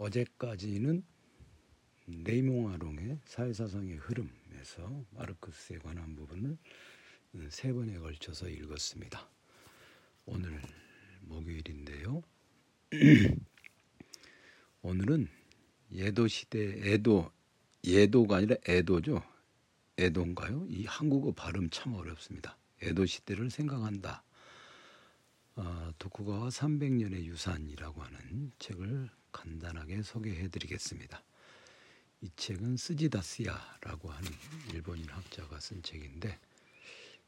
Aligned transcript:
어제까지는 0.00 1.04
네이몽아롱의 2.06 3.20
사회사상의 3.26 3.96
흐름에서 3.96 5.04
마르크스에 5.10 5.78
관한 5.78 6.16
부분을 6.16 6.56
세 7.50 7.70
번에 7.72 7.98
걸쳐서 7.98 8.48
읽었습니다. 8.48 9.28
오늘 10.24 10.62
목요일인데요. 11.20 12.22
오늘은 14.80 15.28
예도 15.92 16.28
시대 16.28 16.80
에도 16.90 17.30
예도가 17.84 18.36
아니라 18.36 18.56
에도죠. 18.66 19.22
에도인가요? 19.98 20.66
이 20.70 20.86
한국어 20.86 21.32
발음 21.32 21.68
참 21.68 21.92
어렵습니다. 21.92 22.56
에도 22.80 23.04
시대를 23.04 23.50
생각한다. 23.50 24.24
어, 25.56 25.92
도쿠가와 25.98 26.48
300년의 26.48 27.24
유산이라고 27.26 28.02
하는 28.02 28.50
책을 28.58 29.10
간단하게 29.32 30.02
소개해 30.02 30.48
드리겠습니다. 30.48 31.22
이 32.22 32.30
책은 32.36 32.76
스지다스야라고 32.76 34.10
하는 34.10 34.30
일본인 34.72 35.08
학자가 35.08 35.58
쓴 35.60 35.82
책인데 35.82 36.38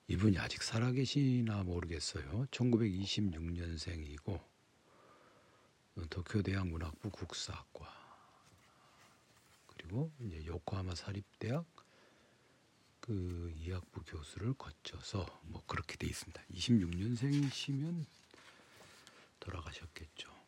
이분이 0.09 0.39
아직 0.39 0.63
살아계시나 0.63 1.63
모르겠어요. 1.63 2.47
1926년생이고 2.51 4.41
도쿄대학 6.11 6.67
문학부 6.69 7.11
국사학과 7.11 7.91
그리고 9.67 10.11
이제 10.21 10.45
요코하마 10.45 10.95
사립대학 10.95 11.65
그 13.01 13.53
이학부 13.57 14.03
교수를 14.05 14.55
거쳐서 14.55 15.27
뭐 15.45 15.63
그렇게 15.67 15.97
돼 15.97 16.07
있습니다. 16.07 16.41
26년생이시면 16.53 18.05
돌아가셨겠죠. 19.41 20.42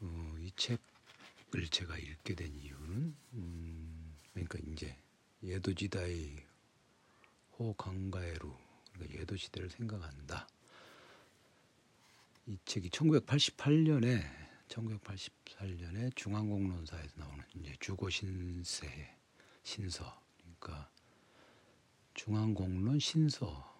어, 0.00 0.36
이 0.40 0.50
책을 0.56 1.68
제가 1.70 1.98
읽게 1.98 2.34
된 2.34 2.54
이유는 2.54 3.16
음, 3.34 4.14
그러니까 4.32 4.58
이제 4.66 4.96
예도지다의 5.42 6.46
호강가에루 7.58 8.56
그러니까 8.92 9.20
예도 9.20 9.36
시대를 9.36 9.70
생각한다. 9.70 10.48
이 12.46 12.58
책이 12.64 12.90
1988년에 12.90 14.44
1988년에 14.68 16.14
중앙공론사에서 16.16 17.12
나오는 17.16 17.44
이제 17.54 17.74
주고 17.80 18.10
신세 18.10 19.16
신서 19.62 20.20
그러니까 20.38 20.90
중앙공론 22.14 22.98
신서 22.98 23.72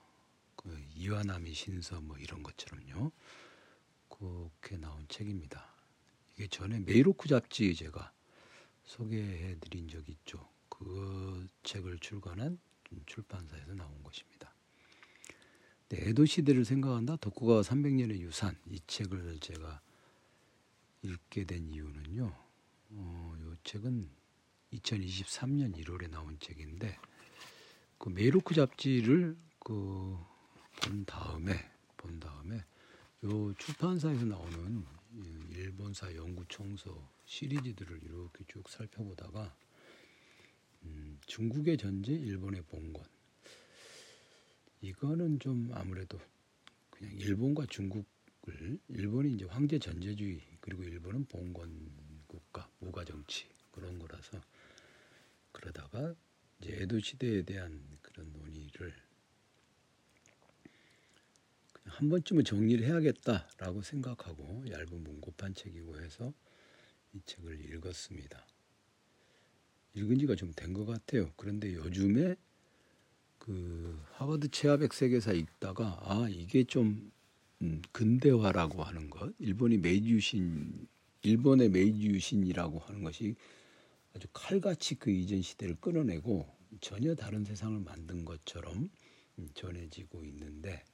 그 0.56 0.82
이와나미 0.94 1.52
신서 1.52 2.00
뭐 2.00 2.16
이런 2.18 2.42
것처럼요. 2.42 3.12
그렇게 4.08 4.76
나온 4.76 5.06
책입니다. 5.08 5.73
이게 6.34 6.46
전에 6.48 6.80
메이로쿠 6.80 7.28
잡지 7.28 7.74
제가 7.74 8.12
소개해 8.84 9.58
드린 9.60 9.88
적 9.88 10.08
있죠. 10.08 10.48
그 10.68 11.46
책을 11.62 11.98
출간한 11.98 12.58
출판사에서 13.06 13.74
나온 13.74 14.02
것입니다. 14.02 14.52
네, 15.88 16.08
에도 16.08 16.24
시대를 16.24 16.64
생각한다. 16.64 17.16
도쿠가와 17.16 17.62
300년의 17.62 18.18
유산 18.20 18.56
이 18.66 18.80
책을 18.86 19.38
제가 19.40 19.80
읽게 21.02 21.44
된 21.44 21.68
이유는요. 21.68 22.32
어, 22.90 23.36
이 23.38 23.56
책은 23.64 24.08
2023년 24.72 25.77
1월에 25.77 26.10
나온 26.10 26.36
책인데 26.40 26.96
그 27.98 28.08
메이로쿠 28.08 28.54
잡지를 28.55 29.36
그 29.60 30.34
본 30.82 31.05
다음에 31.05 31.55
본 31.96 32.18
다음에 32.20 32.62
요 33.24 33.55
출판사에서 33.55 34.24
나오는 34.27 34.84
일본사 35.50 36.14
연구 36.14 36.44
총서 36.48 37.08
시리즈들을 37.24 38.02
이렇게 38.02 38.44
쭉 38.48 38.68
살펴보다가 38.68 39.56
음, 40.84 41.18
중국의 41.26 41.78
전제, 41.78 42.12
일본의 42.12 42.62
봉건. 42.62 43.05
이거는 44.80 45.39
좀 45.39 45.70
아무래도 45.72 46.20
그냥 46.90 47.14
일본과 47.14 47.66
중국을 47.66 48.78
일본이 48.89 49.34
이제 49.34 49.44
황제 49.46 49.78
전제주의 49.78 50.40
그리고 50.61 50.83
일본은 50.83 51.24
봉건 51.27 51.90
국가, 52.27 52.68
무가 52.80 53.05
정치 53.05 53.46
그런 53.72 53.98
거라서 53.98 54.40
그러다가 55.52 56.14
이제 56.60 56.77
에도 56.83 57.00
시대에 57.00 57.42
대한 57.42 57.83
그런 58.02 58.30
논의를 58.33 58.94
한 61.86 62.08
번쯤은 62.08 62.45
정리를 62.45 62.86
해야겠다라고 62.86 63.83
생각하고 63.83 64.64
얇은 64.70 65.05
문고판 65.05 65.55
책이고 65.55 66.00
해서 66.00 66.33
이 67.14 67.20
책을 67.27 67.72
읽었습니다. 67.74 68.46
읽은 69.95 70.18
지가 70.18 70.34
좀 70.36 70.52
된 70.55 70.72
것 70.74 70.86
같아요. 70.86 71.33
그런데 71.36 71.74
요즘에 71.74 72.36
그 73.39 74.00
하버드 74.12 74.48
체아백 74.50 74.95
세계사 74.95 75.33
읽다가 75.33 75.98
아 76.02 76.28
이게 76.30 76.64
좀 76.64 77.12
음, 77.62 77.83
근대화라고 77.92 78.83
하는 78.83 79.11
것, 79.11 79.33
일본이 79.39 79.78
메이지 79.78 80.11
유신, 80.11 80.89
일본의 81.22 81.70
메이지 81.70 82.06
유신이라고 82.08 82.80
하는 82.80 83.02
것이 83.05 83.36
아주 84.14 84.28
칼같이 84.33 84.96
그 84.96 85.11
이전 85.11 85.42
시대를 85.42 85.77
끊어내고 85.80 86.48
전혀 86.80 87.14
다른 87.14 87.45
세상을 87.45 87.80
만든 87.80 88.24
것처럼 88.24 88.90
음, 89.39 89.48
전해지고 89.55 90.24
있는데 90.27 90.84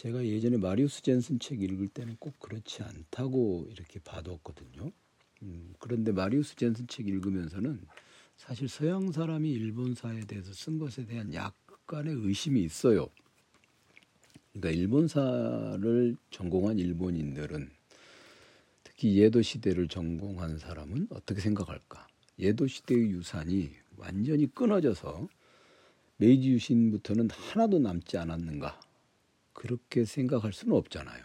제가 0.00 0.24
예전에 0.24 0.56
마리우스 0.56 1.02
젠슨 1.02 1.38
책 1.38 1.60
읽을 1.60 1.88
때는 1.88 2.16
꼭 2.18 2.40
그렇지 2.40 2.82
않다고 2.82 3.68
이렇게 3.70 4.00
봐뒀거든요. 4.00 4.90
음, 5.42 5.74
그런데 5.78 6.10
마리우스 6.10 6.56
젠슨 6.56 6.86
책 6.86 7.06
읽으면서는 7.06 7.82
사실 8.38 8.66
서양 8.66 9.12
사람이 9.12 9.50
일본사에 9.52 10.20
대해서 10.20 10.54
쓴 10.54 10.78
것에 10.78 11.04
대한 11.04 11.34
약간의 11.34 12.14
의심이 12.14 12.62
있어요. 12.62 13.10
그러니까 14.54 14.70
일본사를 14.70 16.16
전공한 16.30 16.78
일본인들은 16.78 17.68
특히 18.82 19.18
예도 19.18 19.42
시대를 19.42 19.88
전공한 19.88 20.56
사람은 20.56 21.08
어떻게 21.10 21.42
생각할까? 21.42 22.08
예도 22.38 22.66
시대의 22.66 23.10
유산이 23.10 23.72
완전히 23.98 24.46
끊어져서 24.46 25.28
메이지 26.16 26.52
유신부터는 26.52 27.28
하나도 27.28 27.80
남지 27.80 28.16
않았는가? 28.16 28.80
그렇게 29.60 30.06
생각할 30.06 30.54
수는 30.54 30.74
없잖아요. 30.74 31.22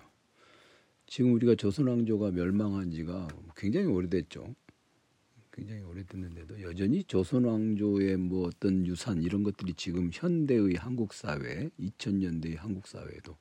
지금 1.08 1.32
우리가 1.36 1.56
조선왕조가 1.56 2.32
멸망한 2.32 2.92
지가 2.92 3.30
굉장히 3.56 3.88
오래됐죠. 3.88 4.54
굉장히 5.54 5.82
오래됐는데도 5.84 6.62
여전히 6.62 7.06
조선왕조의 7.06 8.18
뭐 8.18 8.48
어떤 8.48 8.86
유산 8.88 9.24
이런 9.24 9.44
것들이 9.44 9.74
지금 9.76 10.10
현대의 10.12 10.76
한국 10.76 11.14
사회, 11.14 11.70
2000년대의 11.80 12.58
한국 12.58 12.88
사회에도 12.88 13.38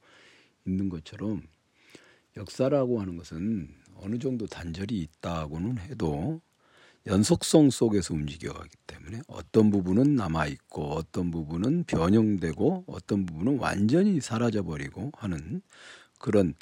있는 0.65 0.89
것처럼 0.89 1.43
역사라고 2.37 3.01
하는 3.01 3.17
것은 3.17 3.75
어느 3.97 4.21
정도 4.21 4.47
단절이 4.47 4.97
있다고는 4.97 5.79
해도 5.79 6.41
연속성 7.07 7.69
속에서 7.69 8.15
움직여가기 8.15 8.71
때문에 8.87 9.21
어떤 9.29 9.71
부분은 9.71 10.17
남아 10.17 10.47
있고 10.47 10.93
어떤 10.93 11.31
부분은 11.31 11.85
변형되고 11.85 12.85
어떤 12.87 13.27
부분은 13.27 13.59
완전히 13.59 14.21
사라져 14.23 14.63
버리고 14.63 15.13
하는 15.17 15.61
그런 16.19 16.55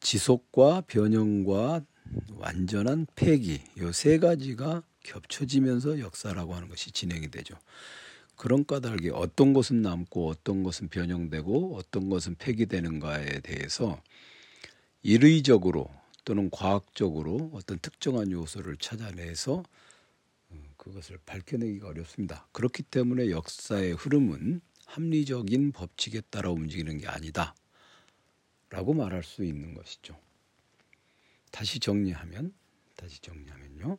지속과 0.00 0.82
변형과 0.86 1.82
완전한 2.34 3.06
폐기 3.16 3.60
이세 3.76 4.18
가지가 4.18 4.82
겹쳐지면서 5.02 5.98
역사라고 5.98 6.54
하는 6.54 6.68
것이 6.68 6.92
진행이 6.92 7.30
되죠. 7.30 7.56
그런 8.36 8.64
까닭에 8.64 9.10
어떤 9.10 9.52
것은 9.52 9.82
남고 9.82 10.28
어떤 10.28 10.62
것은 10.62 10.88
변형되고 10.88 11.76
어떤 11.76 12.08
것은 12.08 12.36
폐기되는가에 12.36 13.40
대해서 13.40 14.00
일의적으로 15.02 15.88
또는 16.24 16.50
과학적으로 16.50 17.50
어떤 17.52 17.78
특정한 17.80 18.30
요소를 18.30 18.76
찾아내서 18.76 19.54
어, 19.54 19.62
그것을 20.82 21.16
밝혀내기가 21.24 21.86
어렵습니다. 21.86 22.48
그렇기 22.50 22.82
때문에 22.82 23.30
역사의 23.30 23.92
흐름은 23.92 24.60
합리적인 24.86 25.70
법칙에 25.70 26.22
따라 26.22 26.50
움직이는 26.50 26.98
게 26.98 27.06
아니다. 27.06 27.54
라고 28.68 28.92
말할 28.92 29.22
수 29.22 29.44
있는 29.44 29.74
것이죠. 29.74 30.18
다시 31.52 31.78
정리하면, 31.78 32.52
다시 32.96 33.20
정리하면요. 33.20 33.96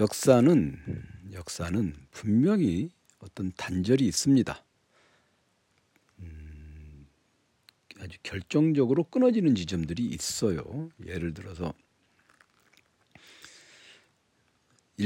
역사는, 0.00 1.04
역사는 1.34 1.94
분명히 2.12 2.88
어떤 3.18 3.52
단절이 3.52 4.06
있습니다. 4.06 4.64
음, 6.20 7.06
아주 7.98 8.16
결정적으로 8.22 9.04
끊어지는 9.04 9.54
지점들이 9.54 10.02
있어요. 10.06 10.88
예를 11.04 11.34
들어서, 11.34 11.74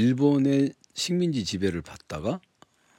일본의 0.01 0.73
식민지 0.95 1.45
지배를 1.45 1.83
받다가 1.83 2.41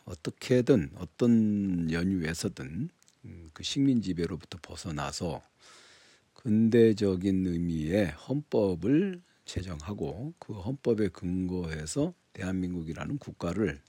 어떻게든 0.05 0.93
어떤 0.99 1.91
연유에서든 1.91 2.91
음, 3.25 3.51
그 3.53 3.65
식민 3.65 4.01
지배로부터 4.01 4.61
벗어나서 4.63 5.43
근대적인 6.35 7.45
의미의 7.45 8.13
헌법을 8.13 9.21
제정하고 9.45 10.35
그 10.39 10.53
헌법에 10.53 11.09
근거해서 11.09 12.15
대한민국이라는 12.35 13.19
국가를 13.19 13.83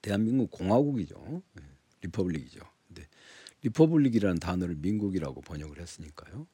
대한민국 0.00 0.50
공화국이죠. 0.50 1.42
예, 1.58 1.62
republic이죠. 2.00 2.60
근데 2.88 3.06
republic이라는 3.64 4.38
단어를 4.38 4.76
민국이라고 4.76 5.42
번역을 5.42 5.78
했으니까요. 5.78 6.46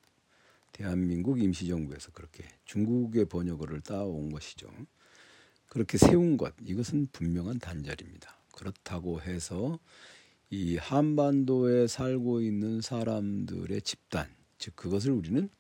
대한민국 0.73 1.41
임시정부에서 1.41 2.11
그렇게 2.11 2.45
중국의 2.65 3.27
번역어를 3.27 3.83
따온 3.83 4.33
것이죠. 4.33 4.69
그렇게 5.77 5.99
세운 5.99 6.39
것 6.39 6.55
이것은 6.65 7.09
분명한 7.13 7.59
단절입니다. 7.59 8.35
그렇다고 8.55 9.21
해서 9.21 9.79
이 10.49 10.79
한반도에 10.79 11.87
살고 11.87 12.41
있는 12.41 12.81
사람들의 12.81 13.83
집단 13.83 14.27
즉 14.57 14.75
그것을 14.75 15.11
우리는 15.13 15.51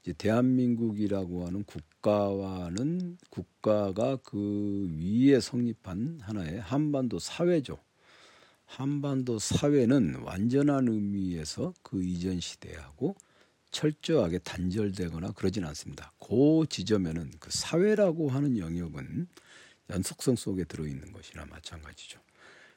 이제 0.00 0.14
대한민국이라고 0.14 1.46
하는 1.46 1.64
국가와는 1.64 3.18
국가가 3.28 4.16
그 4.24 4.90
위에 4.98 5.38
성립한 5.38 6.20
하나의 6.22 6.58
한반도 6.58 7.18
사회죠. 7.18 7.76
한반도 8.64 9.38
사회는 9.38 10.22
완전한 10.22 10.88
의미에서 10.88 11.74
그 11.82 12.02
이전 12.02 12.40
시대하고 12.40 13.16
철저하게 13.72 14.38
단절되거나 14.38 15.32
그러진 15.32 15.64
않습니다. 15.64 16.12
그 16.20 16.64
지점에는 16.68 17.32
그 17.40 17.50
사회라고 17.50 18.30
하는 18.30 18.58
영역은 18.58 19.26
연속성 19.90 20.36
속에 20.36 20.64
들어있는 20.64 21.12
것이나 21.12 21.44
마찬가지죠. 21.46 22.20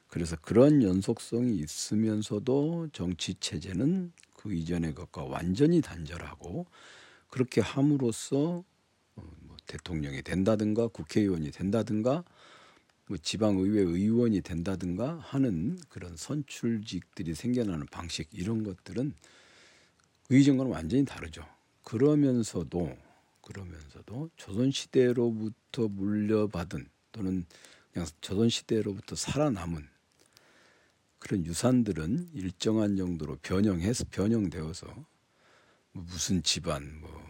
그래서 0.08 0.36
그런 0.42 0.82
연속성이 0.82 1.58
있으면서도 1.58 2.90
정치 2.94 3.36
체제는 3.36 4.14
그 4.34 4.54
이전의 4.54 4.96
것과 4.96 5.24
완전히 5.24 5.82
단절하고 5.82 6.66
그렇게 7.30 7.62
함으로써 7.62 8.64
어, 9.16 9.24
뭐 9.42 9.58
대통령이 9.68 10.22
된다든가 10.22 10.88
국회의원이 10.88 11.52
된다든가 11.52 12.24
뭐 13.08 13.18
지방의회 13.18 13.82
의원이 13.82 14.42
된다든가 14.42 15.20
하는 15.22 15.78
그런 15.90 16.16
선출직들이 16.16 17.36
생겨나는 17.36 17.86
방식 17.88 18.30
이런 18.32 18.64
것들은 18.64 19.14
의전과는 20.30 20.72
완전히 20.72 21.06
다르죠. 21.06 21.46
그러면서도 21.84 22.98
그러면서도 23.42 24.30
조선 24.38 24.72
시대로부터 24.72 25.88
물려받은 25.88 26.88
또는 27.12 27.46
그냥 27.94 28.08
조선 28.22 28.50
시대로부터 28.50 29.16
살아남은 29.16 29.88
그런 31.20 31.46
유산들은 31.46 32.32
일정한 32.34 32.98
정도로 32.98 33.38
변형해서 33.42 34.06
변형되어서 34.12 34.88
뭐 34.88 36.04
무슨 36.04 36.44
집안 36.44 37.00
뭐 37.00 37.26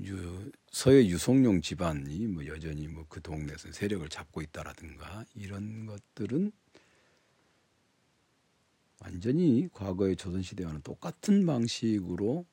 유, 0.00 0.50
서해 0.70 1.06
유송룡 1.06 1.62
집안이 1.62 2.26
뭐 2.26 2.46
여전히 2.46 2.86
뭐 2.86 3.06
그 3.08 3.22
동네에서 3.22 3.72
세력을 3.72 4.06
잡고 4.10 4.42
있다라든가 4.42 5.24
이런 5.34 5.86
것들은 5.86 6.52
완전히 9.06 9.68
과거의 9.72 10.16
조선 10.16 10.42
시대와는 10.42 10.82
똑같은 10.82 11.46
방식으로는 11.46 12.44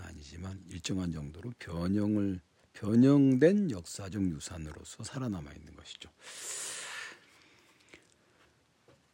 아니지만 0.00 0.58
일정한 0.70 1.12
정도로 1.12 1.52
변형을 1.58 2.40
변형된 2.72 3.70
역사적 3.70 4.22
유산으로서 4.30 5.04
살아남아 5.04 5.52
있는 5.52 5.76
것이죠. 5.76 6.08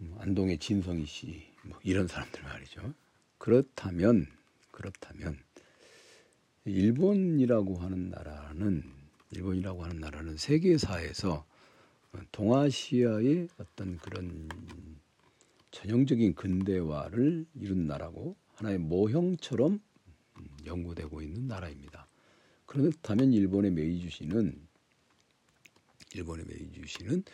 음, 0.00 0.14
안동의 0.20 0.58
진성희 0.58 1.06
씨, 1.06 1.42
뭐 1.64 1.76
이런 1.82 2.06
사람들 2.06 2.44
말이죠. 2.44 2.94
그렇다면 3.38 4.28
그렇다면 4.70 5.42
일본이라고 6.66 7.78
하는 7.78 8.10
나라는 8.10 8.84
일본이라고 9.32 9.82
하는 9.82 9.98
나라는 9.98 10.36
세계사에서 10.36 11.44
동아시아의 12.30 13.48
어떤 13.58 13.98
그런 13.98 14.48
전형적인 15.70 16.34
근대화를 16.34 17.46
이룬 17.54 17.86
나라고 17.86 18.36
하나의 18.54 18.78
모형처럼 18.78 19.80
연구되고 20.64 21.22
있는 21.22 21.46
나라입니다. 21.46 22.06
그렇다면 22.66 23.32
일본의 23.32 23.72
메이주시는 23.72 24.66
일본의 26.14 26.46
메이주시는 26.46 27.24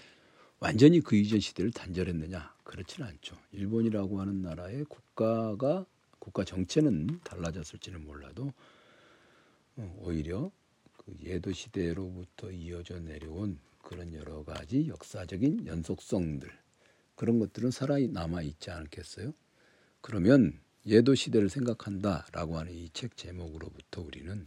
완전히 0.58 1.00
그 1.00 1.16
이전 1.16 1.40
시대를 1.40 1.72
단절했느냐? 1.72 2.54
그렇지는 2.62 3.08
않죠. 3.08 3.36
일본이라고 3.52 4.20
하는 4.20 4.42
나라의 4.42 4.84
국가가 4.84 5.84
국가 6.18 6.44
정체는 6.44 7.20
달라졌을지는 7.24 8.04
몰라도 8.04 8.52
어, 9.76 9.96
오히려 10.00 10.50
그 10.96 11.16
예도 11.24 11.52
시대로부터 11.52 12.50
이어져 12.52 13.00
내려온 13.00 13.58
그런 13.82 14.14
여러 14.14 14.44
가지 14.44 14.86
역사적인 14.86 15.66
연속성들 15.66 16.61
그런 17.14 17.38
것들은 17.38 17.70
살아 17.70 17.98
남아 17.98 18.42
있지 18.42 18.70
않겠어요? 18.70 19.32
그러면 20.00 20.58
예도 20.86 21.14
시대를 21.14 21.48
생각한다라고 21.48 22.58
하는 22.58 22.72
이 22.72 22.90
책 22.92 23.16
제목으로부터 23.16 24.02
우리는 24.02 24.46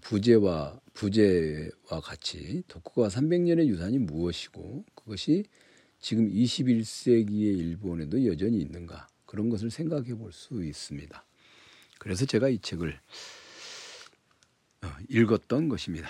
부재와 0.00 0.80
부재와 0.94 2.00
같이 2.02 2.62
독후가 2.68 3.08
300년의 3.08 3.66
유산이 3.66 3.98
무엇이고 3.98 4.84
그것이 4.94 5.44
지금 6.00 6.30
21세기의 6.30 7.58
일본에도 7.58 8.24
여전히 8.26 8.58
있는가 8.60 9.06
그런 9.26 9.50
것을 9.50 9.70
생각해 9.70 10.14
볼 10.14 10.32
수 10.32 10.64
있습니다. 10.64 11.24
그래서 11.98 12.24
제가 12.24 12.48
이 12.48 12.58
책을 12.58 12.98
어, 14.82 14.88
읽었던 15.08 15.68
것입니다. 15.68 16.08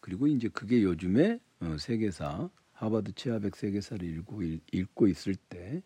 그리고 0.00 0.26
이제 0.26 0.48
그게 0.48 0.82
요즘에 0.82 1.38
어, 1.60 1.76
세계사 1.78 2.50
하버드 2.80 3.12
체아백 3.12 3.56
세계사를 3.56 4.08
읽고 4.08 4.42
읽고 4.72 5.06
있을 5.06 5.34
때 5.34 5.82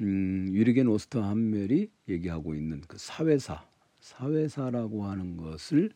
음, 0.00 0.48
유리겐 0.52 0.86
오스터 0.86 1.20
한멜이 1.22 1.90
얘기하고 2.08 2.54
있는 2.54 2.80
그 2.82 2.96
사회사 2.96 3.66
사회사라고 4.00 5.04
하는 5.04 5.36
것을 5.36 5.90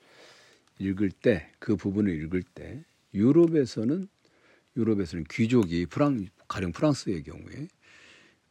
읽을 0.81 1.11
때 1.11 1.49
그 1.61 1.76
부분을 1.76 2.12
읽을 2.25 2.43
때 2.43 2.85
유럽에서는 3.14 4.08
유럽에서는 4.76 5.25
귀족이 5.31 5.87
프랑 5.87 6.26
가령 6.49 6.73
프랑스의 6.73 7.23
경우에 7.23 7.69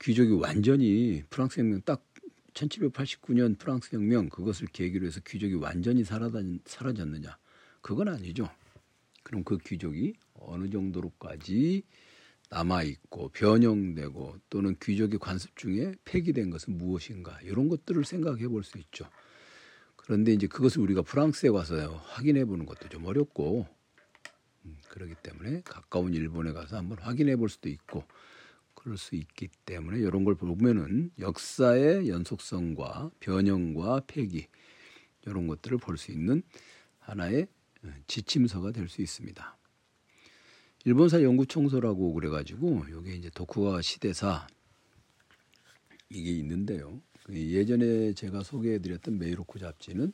귀족이 0.02 0.32
완전히 0.32 1.24
프랑스 1.30 1.60
혁명 1.60 1.82
딱 1.82 2.06
1789년 2.54 3.60
프랑스 3.60 3.96
혁명 3.96 4.30
그것을 4.30 4.68
계기로 4.68 5.06
해서 5.06 5.20
귀족이 5.28 5.56
완전히 5.56 6.06
사라졌느냐? 6.06 7.38
그건 7.82 8.08
아니죠. 8.08 8.50
그럼 9.24 9.44
그 9.44 9.58
귀족이 9.58 10.14
어느 10.48 10.70
정도로까지 10.70 11.84
남아 12.50 12.84
있고 12.84 13.30
변형되고 13.30 14.38
또는 14.50 14.76
귀족의 14.82 15.20
관습 15.20 15.56
중에 15.56 15.96
폐기된 16.06 16.50
것은 16.52 16.78
무엇인가 16.78 17.40
이런 17.42 17.68
것들을 17.70 18.06
생각해 18.06 18.48
볼 18.48 18.64
수 18.64 18.78
있죠. 18.78 19.10
그런데 19.96 20.34
이제 20.34 20.48
그것을 20.48 20.82
우리가 20.82 21.02
프랑스에 21.02 21.50
가서 21.50 21.96
확인해 21.96 22.46
보는 22.46 22.66
것도 22.66 22.90
좀 22.90 23.06
어렵고 23.06 23.66
음, 24.66 24.78
그렇기 24.90 25.16
때문에 25.24 25.62
가까운 25.64 26.14
일본에 26.14 26.52
가서 26.52 26.78
한번 26.78 27.00
확인해 27.00 27.36
볼 27.38 27.50
수도 27.50 27.70
있고 27.70 28.04
그럴 28.76 28.98
수 28.98 29.16
있기 29.16 29.48
때문에 29.66 30.00
이런 30.00 30.26
걸 30.26 30.36
보면은 30.36 31.12
역사의 31.20 32.10
연속성과 32.10 33.12
변형과 33.20 34.02
폐기 34.08 34.48
이런 35.26 35.48
것들을 35.48 35.78
볼 35.78 35.98
수 35.98 36.12
있는 36.12 36.44
하나의 37.00 37.48
어, 37.84 37.94
지침서가 38.08 38.72
될 38.72 38.90
수 38.90 39.02
있습니다. 39.02 39.58
일본사 40.86 41.24
연구청소라고 41.24 42.14
그래가지고 42.14 42.84
이게 42.90 43.16
이제 43.16 43.30
도쿠가 43.30 43.82
시대사 43.82 44.48
이게 46.10 46.32
있는데요. 46.32 47.02
그 47.24 47.36
예전에 47.36 48.14
제가 48.14 48.44
소개해드렸던 48.44 49.18
메이로쿠 49.18 49.60
잡지는 49.60 50.12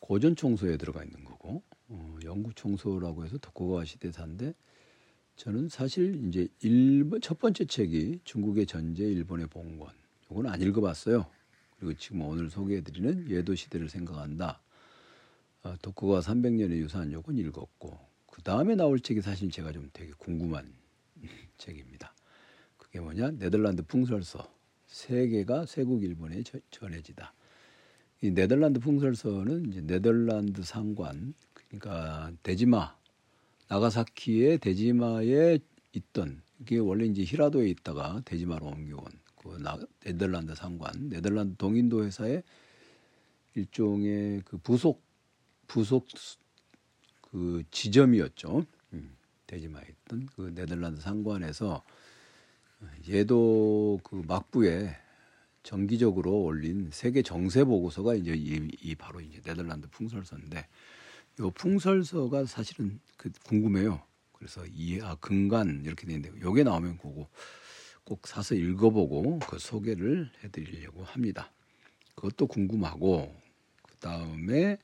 고전 0.00 0.36
청소에 0.36 0.76
들어가 0.76 1.02
있는 1.02 1.24
거고 1.24 1.62
어, 1.88 2.18
연구 2.24 2.52
청소라고 2.54 3.24
해서 3.24 3.38
도쿠가 3.38 3.86
시대사인데 3.86 4.54
저는 5.36 5.70
사실 5.70 6.28
이제 6.28 6.46
일본 6.60 7.22
첫 7.22 7.38
번째 7.38 7.64
책이 7.64 8.20
중국의 8.24 8.66
전제 8.66 9.04
일본의 9.04 9.46
봉건 9.46 9.88
이건 10.30 10.46
안 10.46 10.60
읽어봤어요. 10.60 11.26
그리고 11.78 11.94
지금 11.94 12.20
오늘 12.22 12.50
소개해드리는 12.50 13.30
예도 13.30 13.54
시대를 13.54 13.88
생각한다. 13.88 14.60
어, 15.62 15.74
독후가 15.80 16.20
300년의 16.20 16.76
유산 16.76 17.10
요건 17.12 17.38
읽었고 17.38 18.09
그 18.40 18.44
다음에 18.44 18.74
나올 18.74 18.98
책이 18.98 19.20
사실 19.20 19.50
제가 19.50 19.70
좀 19.70 19.90
되게 19.92 20.12
궁금한 20.16 20.72
책입니다. 21.58 22.14
그게 22.78 22.98
뭐냐 22.98 23.32
네덜란드 23.32 23.82
풍설서 23.82 24.50
세계가 24.86 25.66
세국 25.66 26.02
일본에 26.02 26.42
전해지다. 26.70 27.34
이 28.22 28.30
네덜란드 28.30 28.80
풍설서는 28.80 29.66
이제 29.68 29.82
네덜란드 29.82 30.62
상관 30.62 31.34
그러니까 31.52 32.32
대지마 32.42 32.96
나가사키의 33.68 34.56
대지마에 34.56 35.58
있던 35.92 36.40
이게 36.60 36.78
원래 36.78 37.04
이제 37.04 37.22
히라도에 37.22 37.68
있다가 37.68 38.22
대지마로 38.24 38.68
옮겨온 38.68 39.04
그 39.36 39.58
네덜란드 40.02 40.54
상관, 40.54 41.10
네덜란드 41.10 41.56
동인도 41.56 42.04
회사의 42.04 42.42
일종의 43.54 44.40
그 44.46 44.56
부속 44.56 45.02
부속 45.66 46.06
그 47.30 47.62
지점이었죠. 47.70 48.64
음, 48.92 49.16
대지마에 49.46 49.84
있던 50.04 50.28
그 50.34 50.52
네덜란드 50.54 51.00
상관에서 51.00 51.82
얘도 53.08 54.00
그 54.02 54.22
막부에 54.26 54.96
정기적으로 55.62 56.42
올린 56.42 56.90
세계 56.92 57.22
정세 57.22 57.64
보고서가 57.64 58.14
이제 58.14 58.32
이, 58.34 58.68
이 58.80 58.94
바로 58.94 59.20
이제 59.20 59.40
네덜란드 59.42 59.88
풍설서인데 59.88 60.66
요 61.40 61.50
풍설서가 61.50 62.46
사실은 62.46 63.00
그 63.16 63.30
궁금해요. 63.44 64.02
그래서 64.32 64.64
이아 64.66 65.16
근간 65.16 65.82
이렇게 65.84 66.06
돼 66.06 66.14
있는데 66.14 66.40
요게 66.40 66.64
나오면 66.64 66.96
그거 66.98 67.28
꼭 68.04 68.26
사서 68.26 68.54
읽어보고 68.54 69.40
그 69.40 69.58
소개를 69.58 70.30
해드리려고 70.42 71.04
합니다. 71.04 71.52
그것도 72.14 72.46
궁금하고 72.46 73.34
그 73.82 73.96
다음에 73.96 74.78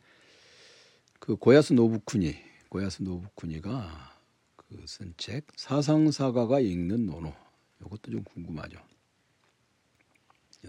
그 1.26 1.37
고야스 1.37 1.73
노부쿠니 1.75 2.37
고야스 2.71 3.02
노부쿠니가 3.02 4.14
그 4.56 4.85
쓴 4.87 5.14
책 5.18 5.47
사상사가가 5.56 6.61
읽는 6.61 7.06
논어 7.06 7.35
이것도 7.80 8.12
좀 8.12 8.25
궁금하죠. 8.25 8.78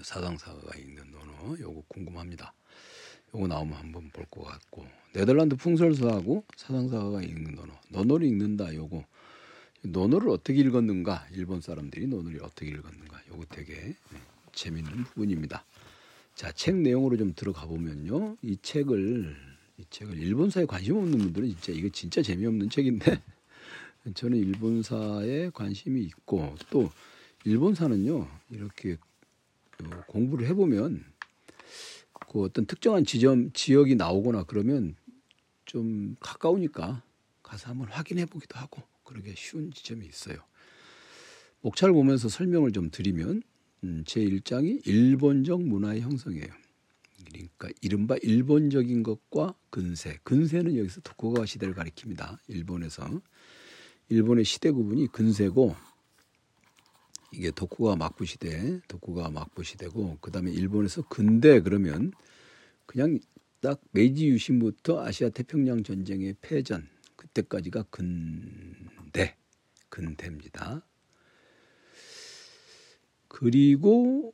사상사가가 0.02 0.78
읽는 0.80 1.12
논어 1.12 1.60
요거 1.60 1.84
궁금합니다. 1.90 2.54
요거 3.36 3.48
나오면 3.48 3.74
한번 3.76 4.10
볼 4.12 4.26
것 4.32 4.44
같고 4.46 4.88
네덜란드 5.14 5.56
풍설서하고 5.58 6.46
사상사가가 6.58 7.22
읽는 7.24 7.56
논어 7.56 7.74
논어를 7.90 8.28
읽는다 8.28 8.74
요거 8.76 9.06
논어를 9.84 10.30
어떻게 10.30 10.60
읽었는가 10.62 11.28
일본 11.34 11.62
사람들이 11.62 12.08
논어를 12.08 12.44
어떻게 12.44 12.72
읽었는가 12.72 13.22
요거 13.30 13.46
되게 13.50 13.96
재밌는 14.54 15.04
부분입니다. 15.06 15.66
자, 16.36 16.52
책 16.54 16.78
내용으로 16.78 17.18
좀 17.18 17.34
들어가 17.36 17.66
보면요. 17.68 18.38
이 18.42 18.58
책을 18.62 19.36
이 19.78 19.86
책을 19.92 20.18
일본사에 20.18 20.66
관심 20.66 20.98
없는 20.98 21.20
분들은 21.20 21.50
진짜 21.50 21.72
이거 21.72 21.90
진짜 21.90 22.22
재미없는 22.24 22.70
책인데 22.70 23.22
저는 24.16 24.38
일본사에 24.38 25.52
관심이 25.54 26.02
있고 26.02 26.56
또 26.72 26.90
일본사는요 27.46 28.28
이렇게 28.50 28.98
공부를 30.08 30.48
해보면 30.48 31.06
그 32.32 32.42
어떤 32.42 32.66
특정한 32.66 33.06
지점 33.06 33.52
지역이 33.54 33.96
나오거나 33.96 34.44
그러면 34.44 34.96
좀 35.66 36.16
가까우니까 36.20 37.04
가서 37.44 37.70
한번 37.70 37.88
확인해 37.90 38.26
보기도 38.26 38.58
하고 38.58 38.82
그러게 39.04 39.36
쉬운 39.38 39.72
지점이 39.72 40.08
있어요. 40.08 40.38
목차를 41.62 41.94
보면서 41.94 42.30
설명을 42.30 42.72
좀 42.72 42.90
드리면 42.90 43.44
음, 43.84 44.04
제 44.08 44.22
1장이 44.22 44.88
일본적 44.88 45.62
문화의 45.62 46.02
형성이에요. 46.02 46.67
그러니까 47.28 47.70
이른바 47.82 48.16
일본적인 48.22 49.04
것과 49.04 49.54
근세. 49.70 50.20
근세는 50.24 50.78
여기서 50.78 51.02
도쿠가와 51.02 51.46
시대를 51.46 51.74
가리킵니다. 51.76 52.40
일본에서 52.48 53.22
일본의 54.10 54.46
시대 54.46 54.72
구분이 54.72 55.08
근세고 55.12 55.76
이게 57.32 57.52
도쿠가 57.52 57.98
막부 57.98 58.26
시대, 58.26 58.80
도쿠가 58.88 59.30
막부 59.30 59.64
시대고 59.64 60.20
그다음에 60.22 60.52
일본에서 60.52 61.04
근대 61.08 61.60
그러면 61.60 62.14
그냥 62.86 63.20
딱 63.60 63.82
메이지 63.92 64.28
유신부터 64.28 65.04
아시아 65.04 65.30
태평양 65.30 65.84
전쟁의 65.84 66.36
패전 66.42 66.88
그때까지가 67.18 67.84
근대 67.90 69.36
근대입니다. 69.90 70.86
그리고 73.28 74.34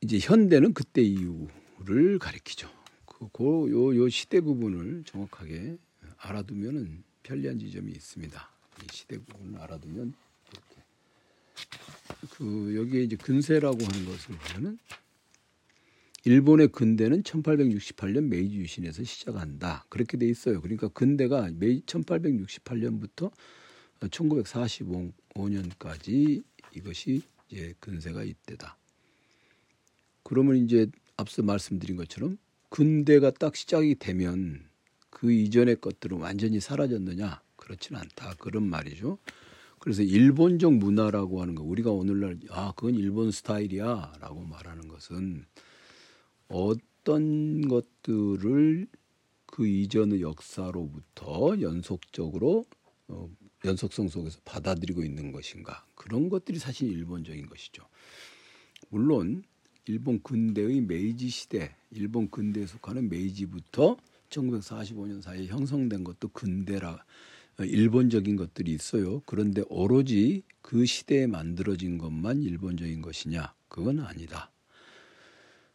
이제 0.00 0.18
현대는 0.20 0.74
그때 0.74 1.02
이후 1.02 1.48
를 1.84 2.18
가리키죠. 2.18 2.68
그, 3.06 3.28
그, 3.32 3.70
요, 3.70 3.96
요 3.96 4.08
시대 4.08 4.40
구분을 4.40 5.04
정확하게 5.04 5.78
알아두면은 6.16 7.04
편리한 7.22 7.58
지점이 7.58 7.92
있습니다. 7.92 8.50
이 8.82 8.86
시대 8.92 9.18
구분을 9.18 9.60
알아두면 9.60 10.14
이렇게 10.52 10.82
그 12.30 12.74
여기에 12.76 13.04
이제 13.04 13.14
근세라고 13.16 13.84
하는 13.84 14.06
것을 14.06 14.34
보면은 14.36 14.78
일본의 16.24 16.68
근대는 16.68 17.22
1868년 17.22 18.24
메이지 18.24 18.56
유신에서 18.56 19.04
시작한다. 19.04 19.86
그렇게 19.88 20.18
돼 20.18 20.28
있어요. 20.28 20.60
그러니까 20.60 20.88
근대가 20.88 21.48
메이 21.54 21.80
1868년부터 21.82 23.30
1945년까지 24.00 26.42
이것이 26.74 27.22
이제 27.48 27.72
근세가 27.80 28.24
이때다. 28.24 28.76
그러면 30.22 30.56
이제 30.56 30.90
앞서 31.18 31.42
말씀드린 31.42 31.96
것처럼 31.96 32.38
근대가 32.70 33.30
딱 33.30 33.56
시작이 33.56 33.96
되면 33.96 34.64
그 35.10 35.32
이전의 35.32 35.80
것들은 35.80 36.18
완전히 36.18 36.60
사라졌느냐? 36.60 37.42
그렇지는 37.56 38.00
않다. 38.00 38.34
그런 38.38 38.62
말이죠. 38.68 39.18
그래서 39.80 40.02
일본적 40.02 40.74
문화라고 40.74 41.42
하는 41.42 41.54
거 41.54 41.64
우리가 41.64 41.90
오늘날 41.90 42.38
아 42.50 42.72
그건 42.76 42.94
일본 42.94 43.30
스타일이야라고 43.30 44.42
말하는 44.44 44.88
것은 44.88 45.44
어떤 46.48 47.66
것들을 47.66 48.86
그 49.46 49.66
이전의 49.66 50.20
역사로부터 50.20 51.60
연속적으로 51.60 52.64
어, 53.08 53.28
연속성 53.64 54.08
속에서 54.08 54.38
받아들이고 54.44 55.02
있는 55.02 55.32
것인가 55.32 55.84
그런 55.94 56.28
것들이 56.28 56.58
사실 56.58 56.90
일본적인 56.90 57.46
것이죠. 57.46 57.82
물론 58.90 59.42
일본 59.88 60.22
근대의 60.22 60.82
메이지 60.82 61.30
시대, 61.30 61.74
일본 61.90 62.30
근대에 62.30 62.66
속하는 62.66 63.08
메이지부터 63.08 63.96
1945년 64.28 65.22
사이에 65.22 65.46
형성된 65.46 66.04
것도 66.04 66.28
근대라 66.28 67.02
일본적인 67.58 68.36
것들이 68.36 68.72
있어요. 68.72 69.22
그런데 69.24 69.62
오로지 69.68 70.42
그 70.60 70.84
시대에 70.84 71.26
만들어진 71.26 71.96
것만 71.96 72.42
일본적인 72.42 73.00
것이냐? 73.00 73.54
그건 73.68 74.00
아니다. 74.00 74.50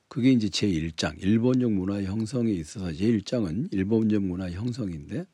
그게 0.08 0.32
이제 0.32 0.48
제 0.48 0.68
1장, 0.68 1.20
일본적 1.22 1.72
문화 1.72 2.04
형성에 2.04 2.52
있어서 2.52 2.94
제 2.94 3.06
1장은 3.06 3.74
일본적 3.74 4.22
문화 4.22 4.52
형성인데 4.52 5.26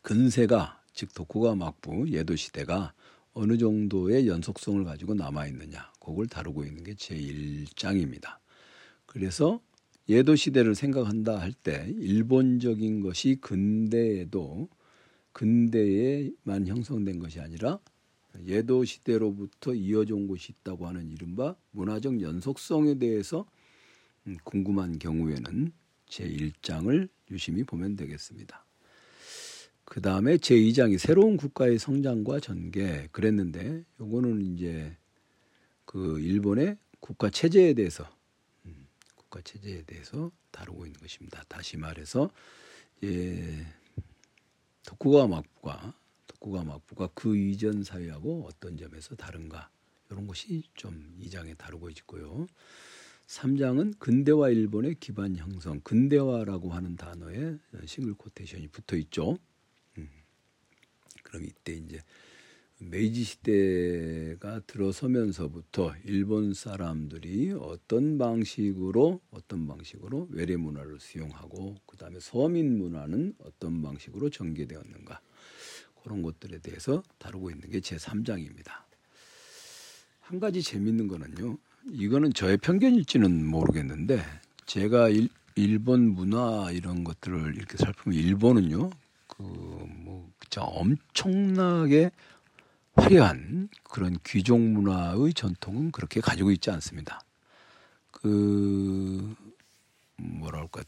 근세가 0.00 0.82
즉 0.94 1.12
도쿠가 1.12 1.56
막부 1.56 2.08
예도 2.08 2.36
시대가 2.36 2.94
어느 3.34 3.58
정도의 3.58 4.26
연속성을 4.26 4.82
가지고 4.84 5.14
남아 5.14 5.46
있느냐, 5.48 5.89
그걸 6.00 6.26
다루고 6.26 6.64
있는 6.64 6.84
게 6.84 6.94
제 6.94 7.16
1장입니다. 7.16 8.38
그래서 9.06 9.60
예도 10.08 10.34
시대를 10.36 10.74
생각한다 10.74 11.38
할 11.38 11.52
때 11.52 11.86
일본적인 11.98 13.00
것이 13.02 13.36
근대에도 13.40 14.68
근대에만 15.32 16.66
형성된 16.66 17.18
것이 17.20 17.40
아니라 17.40 17.78
예도 18.46 18.84
시대로부터 18.84 19.74
이어져 19.74 20.14
온 20.16 20.26
것이 20.26 20.52
있다고 20.52 20.86
하는 20.86 21.10
이른바 21.10 21.56
문화적 21.72 22.22
연속성에 22.22 22.98
대해서 22.98 23.46
음, 24.26 24.36
궁금한 24.44 24.98
경우에는 24.98 25.72
제 26.06 26.28
1장을 26.28 27.08
유심히 27.30 27.64
보면 27.64 27.96
되겠습니다. 27.96 28.64
그 29.84 30.00
다음에 30.00 30.38
제 30.38 30.54
2장이 30.54 30.98
새로운 30.98 31.36
국가의 31.36 31.78
성장과 31.78 32.40
전개 32.40 33.08
그랬는데 33.12 33.84
요거는 34.00 34.42
이제 34.54 34.96
그 35.90 36.20
일본의 36.20 36.76
국가 37.00 37.30
체제에 37.30 37.74
대해서 37.74 38.08
음, 38.64 38.86
국가 39.16 39.40
체제에 39.40 39.82
대해서 39.82 40.30
다루고 40.52 40.86
있는 40.86 41.00
것입니다. 41.00 41.42
다시 41.48 41.76
말해서 41.76 42.30
예, 43.02 43.66
독후가 44.86 45.26
막부가 45.26 45.92
독후가 46.28 46.62
막부가 46.62 47.08
그 47.12 47.36
이전 47.36 47.82
사회하고 47.82 48.46
어떤 48.46 48.76
점에서 48.76 49.16
다른가 49.16 49.68
이런 50.10 50.28
것이 50.28 50.62
좀 50.74 51.18
2장에 51.22 51.58
다루고 51.58 51.90
있고요. 51.90 52.46
3장은 53.26 53.98
근대화 53.98 54.50
일본의 54.50 54.94
기반 55.00 55.34
형성, 55.34 55.80
근대화라고 55.80 56.70
하는 56.70 56.94
단어에 56.94 57.56
싱글 57.86 58.14
코테이션이 58.14 58.68
붙어 58.68 58.96
있죠. 58.96 59.36
음. 59.98 60.08
그럼 61.24 61.46
이때 61.46 61.72
이제 61.72 62.00
메이지 62.90 63.22
시대가 63.22 64.60
들어서면서부터 64.66 65.94
일본 66.04 66.54
사람들이 66.54 67.52
어떤 67.52 68.18
방식으로 68.18 69.20
어떤 69.30 69.68
방식으로 69.68 70.26
외래 70.32 70.56
문화를 70.56 70.98
수용하고 70.98 71.76
그다음에 71.86 72.18
서민 72.20 72.78
문화는 72.78 73.34
어떤 73.44 73.80
방식으로 73.80 74.30
전개되었는가 74.30 75.20
그런 76.02 76.22
것들에 76.22 76.58
대해서 76.58 77.02
다루고 77.18 77.50
있는 77.50 77.70
게 77.70 77.80
제 77.80 77.96
3장입니다. 77.96 78.72
한 80.20 80.40
가지 80.40 80.60
재밌는 80.60 81.06
거는요. 81.06 81.58
이거는 81.92 82.32
저의 82.32 82.56
편견일지는 82.56 83.46
모르겠는데 83.46 84.20
제가 84.66 85.10
일, 85.10 85.28
일본 85.54 86.08
문화 86.08 86.70
이런 86.72 87.04
것들을 87.04 87.54
이렇게 87.56 87.76
살피면 87.76 88.18
일본은요. 88.18 88.90
그뭐 89.28 90.30
엄청나게 90.56 92.10
화려한 93.00 93.70
그런 93.82 94.18
귀족 94.24 94.60
문화의 94.60 95.32
전통은 95.34 95.90
그렇게 95.90 96.20
가지고 96.20 96.50
있지 96.50 96.70
않습니다. 96.70 97.20
그 98.10 99.34
뭐랄까 100.16 100.82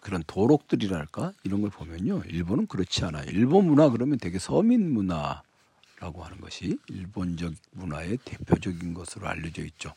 그런 0.00 0.22
도록들이랄까 0.26 1.32
이런 1.44 1.62
걸 1.62 1.70
보면요 1.70 2.22
일본은 2.26 2.66
그렇지 2.66 3.04
않아요. 3.04 3.24
일본 3.30 3.66
문화 3.66 3.88
그러면 3.88 4.18
되게 4.18 4.38
서민 4.38 4.92
문화라고 4.92 6.24
하는 6.24 6.40
것이 6.40 6.78
일본적 6.88 7.54
문화의 7.72 8.18
대표적인 8.24 8.92
것으로 8.92 9.28
알려져 9.28 9.64
있죠. 9.64 9.94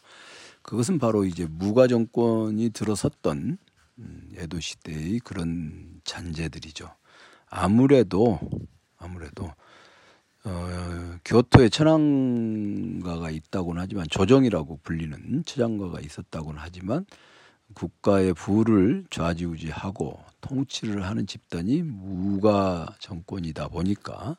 그것은 0.61 0.99
바로 0.99 1.25
이제 1.25 1.47
무가 1.49 1.87
정권이 1.87 2.69
들어섰던 2.69 3.57
음, 3.99 4.31
에도 4.35 4.59
시대의 4.59 5.19
그런 5.19 5.99
잔재들이죠. 6.03 6.93
아무래도 7.49 8.39
아무래도 8.97 9.51
어, 10.49 11.19
교토에 11.25 11.67
천황가가 11.67 13.31
있다고는 13.31 13.81
하지만 13.81 14.05
조정이라고 14.09 14.79
불리는 14.81 15.43
천황가가 15.45 15.99
있었다고는 15.99 16.57
하지만 16.61 17.05
국가의 17.73 18.33
부를 18.33 19.03
좌지우지하고 19.09 20.23
통치를 20.39 21.03
하는 21.03 21.27
집단이 21.27 21.81
무가 21.81 22.95
정권이다 22.99 23.67
보니까 23.67 24.37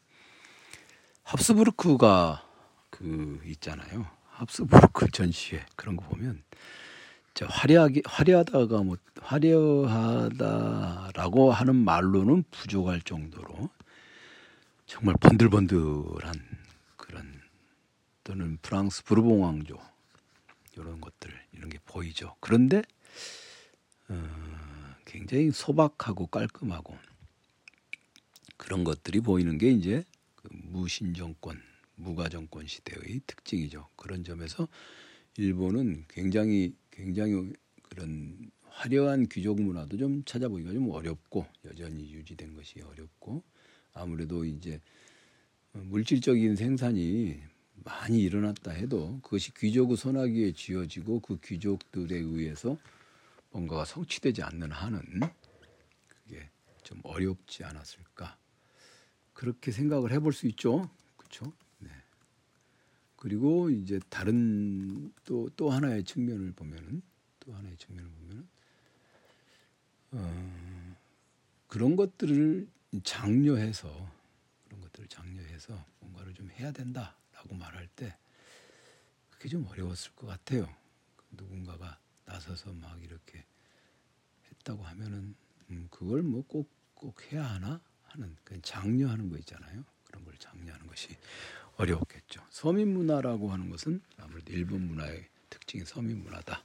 합스부르크가 1.24 2.42
그 2.88 3.42
있잖아요. 3.44 4.06
합스부르크 4.30 5.10
전시회 5.12 5.66
그런 5.76 5.96
거 5.96 6.06
보면 6.06 6.42
화려하게 7.46 8.00
화려하다가 8.06 8.82
뭐 8.82 8.96
화려하다라고 9.20 10.72
하는 11.52 11.76
말로는 11.76 12.44
부족할 12.50 13.02
정도로 13.02 13.68
정말 14.88 15.14
번들번들한 15.20 16.34
그런 16.96 17.40
또는 18.24 18.58
프랑스 18.62 19.04
부르봉 19.04 19.42
왕조 19.42 19.78
이런 20.72 20.98
것들 21.02 21.30
이런 21.52 21.68
게 21.68 21.78
보이죠. 21.84 22.34
그런데 22.40 22.82
어, 24.08 24.94
굉장히 25.04 25.50
소박하고 25.50 26.28
깔끔하고 26.28 26.96
그런 28.56 28.82
것들이 28.82 29.20
보이는 29.20 29.58
게 29.58 29.70
이제 29.70 30.04
그 30.36 30.48
무신 30.52 31.12
정권, 31.12 31.60
무가 31.94 32.30
정권 32.30 32.66
시대의 32.66 33.20
특징이죠. 33.26 33.90
그런 33.94 34.24
점에서 34.24 34.68
일본은 35.36 36.06
굉장히 36.08 36.74
굉장히 36.90 37.52
그런 37.82 38.50
화려한 38.70 39.28
귀족 39.28 39.60
문화도 39.60 39.98
좀 39.98 40.24
찾아보기가 40.24 40.72
좀 40.72 40.90
어렵고 40.90 41.46
여전히 41.66 42.10
유지된 42.10 42.54
것이 42.54 42.80
어렵고 42.80 43.44
아무래도 43.98 44.44
이제 44.44 44.80
물질적인 45.72 46.56
생산이 46.56 47.42
많이 47.84 48.20
일어났다 48.20 48.72
해도 48.72 49.18
그것이 49.22 49.52
귀족의 49.54 49.96
손아귀에 49.96 50.52
쥐어지고 50.52 51.20
그 51.20 51.38
귀족들에 51.40 52.16
의해서 52.16 52.76
뭔가가 53.50 53.84
성취되지 53.84 54.42
않는 54.42 54.72
한은 54.72 55.02
그게 56.06 56.50
좀 56.82 57.00
어렵지 57.02 57.64
않았을까 57.64 58.36
그렇게 59.32 59.70
생각을 59.70 60.12
해볼 60.12 60.32
수 60.32 60.46
있죠, 60.48 60.90
그렇죠? 61.16 61.52
네. 61.78 61.90
그리고 63.16 63.70
이제 63.70 64.00
다른 64.08 65.12
또또 65.24 65.70
하나의 65.70 66.04
측면을 66.04 66.52
보면은 66.52 67.02
또 67.40 67.52
하나의 67.52 67.76
측면을 67.76 68.10
보면은 68.10 68.48
어, 70.10 70.96
그런 71.68 71.96
것들을 71.96 72.68
장려해서 73.04 73.88
그런 74.64 74.80
것들을 74.82 75.08
장려해서 75.08 75.84
뭔가를 76.00 76.34
좀 76.34 76.50
해야 76.52 76.72
된다라고 76.72 77.54
말할 77.54 77.88
때 77.88 78.16
그게 79.30 79.48
좀 79.48 79.66
어려웠을 79.66 80.12
것 80.12 80.26
같아요. 80.26 80.68
누군가가 81.30 81.98
나서서 82.24 82.72
막 82.72 83.02
이렇게 83.02 83.44
했다고 84.50 84.82
하면은 84.84 85.34
음, 85.70 85.88
그걸 85.90 86.22
뭐 86.22 86.42
꼭 86.42 86.68
꼭 86.98 87.32
해야 87.32 87.44
하나 87.44 87.80
하는 88.06 88.34
그냥 88.42 88.60
장려하는 88.62 89.28
거 89.30 89.38
있잖아요. 89.38 89.84
그런 90.02 90.24
걸 90.24 90.34
장려하는 90.38 90.86
것이 90.88 91.16
어려웠겠죠. 91.76 92.44
서민 92.50 92.92
문화라고 92.92 93.52
하는 93.52 93.70
것은 93.70 94.00
아무래도 94.16 94.52
일본 94.52 94.82
문화의 94.88 95.28
특징이 95.48 95.84
서민 95.84 96.24
문화다. 96.24 96.64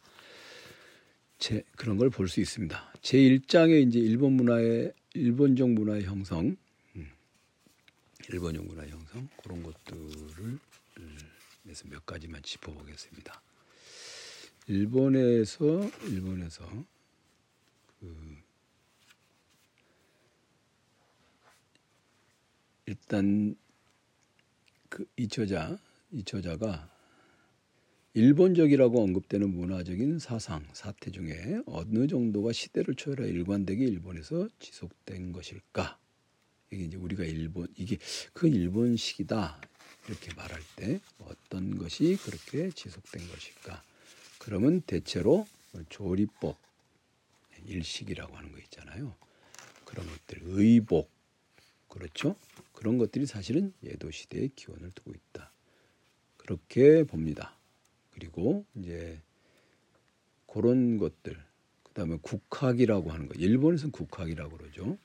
제 1.38 1.64
그런 1.76 1.98
걸 1.98 2.10
볼 2.10 2.28
수 2.28 2.40
있습니다. 2.42 2.94
제 3.04 3.18
1장에 3.20 3.88
이제 3.88 4.00
일본 4.00 4.34
문화의 4.34 4.94
일본적 5.14 5.70
문화의 5.70 6.04
형성, 6.04 6.56
음, 6.96 7.12
일본적 8.30 8.66
문화의 8.66 8.90
형성 8.90 9.28
그런 9.42 9.64
것들을 9.64 10.60
그래서 11.64 11.88
몇 11.88 12.06
가지만 12.06 12.42
짚어보겠습니다. 12.44 13.42
일본에서 14.68 15.90
일본에서 16.04 16.86
그 18.00 18.38
일단 22.86 23.56
그이 24.90 25.28
저자 25.30 25.78
이 26.12 26.24
저자가 26.24 26.93
일본적이라고 28.16 29.02
언급되는 29.02 29.50
문화적인 29.50 30.20
사상, 30.20 30.64
사태 30.74 31.10
중에 31.10 31.62
어느 31.66 32.06
정도가 32.06 32.54
시대를 32.54 32.94
초월해 32.94 33.28
일관되게 33.28 33.84
일본에서 33.84 34.48
지속된 34.60 35.32
것일까? 35.32 35.98
이게 36.70 36.84
이제 36.84 36.98
우리가 36.98 37.24
일본 37.24 37.68
이게 37.76 37.98
그 38.34 38.48
일본식이다 38.48 39.62
이렇게 40.08 40.34
말할 40.36 40.62
때 40.76 41.00
어떤 41.18 41.76
것이 41.80 42.16
그렇게 42.24 42.70
지속된 42.70 43.28
것일까? 43.28 43.84
그러면 44.38 44.82
대체로 44.82 45.48
조리법 45.90 46.56
일식이라고 47.66 48.36
하는 48.36 48.52
거 48.52 48.60
있잖아요. 48.60 49.16
그런 49.86 50.06
것들 50.06 50.42
의복 50.44 51.10
그렇죠? 51.88 52.36
그런 52.74 53.00
것들이 53.00 53.26
사실은 53.26 53.74
예도 53.84 54.12
시대의 54.12 54.52
기원을 54.56 54.92
두고 54.92 55.14
있다. 55.14 55.52
그렇게 56.38 57.04
봅니다. 57.06 57.58
그리고 58.14 58.66
이제 58.76 59.22
그런 60.48 60.98
것들 60.98 61.38
그다음에 61.84 62.18
국학이라고 62.22 63.12
하는 63.12 63.28
거 63.28 63.34
일본에서는 63.36 63.92
국학이라고 63.92 64.58
그러죠. 64.58 64.98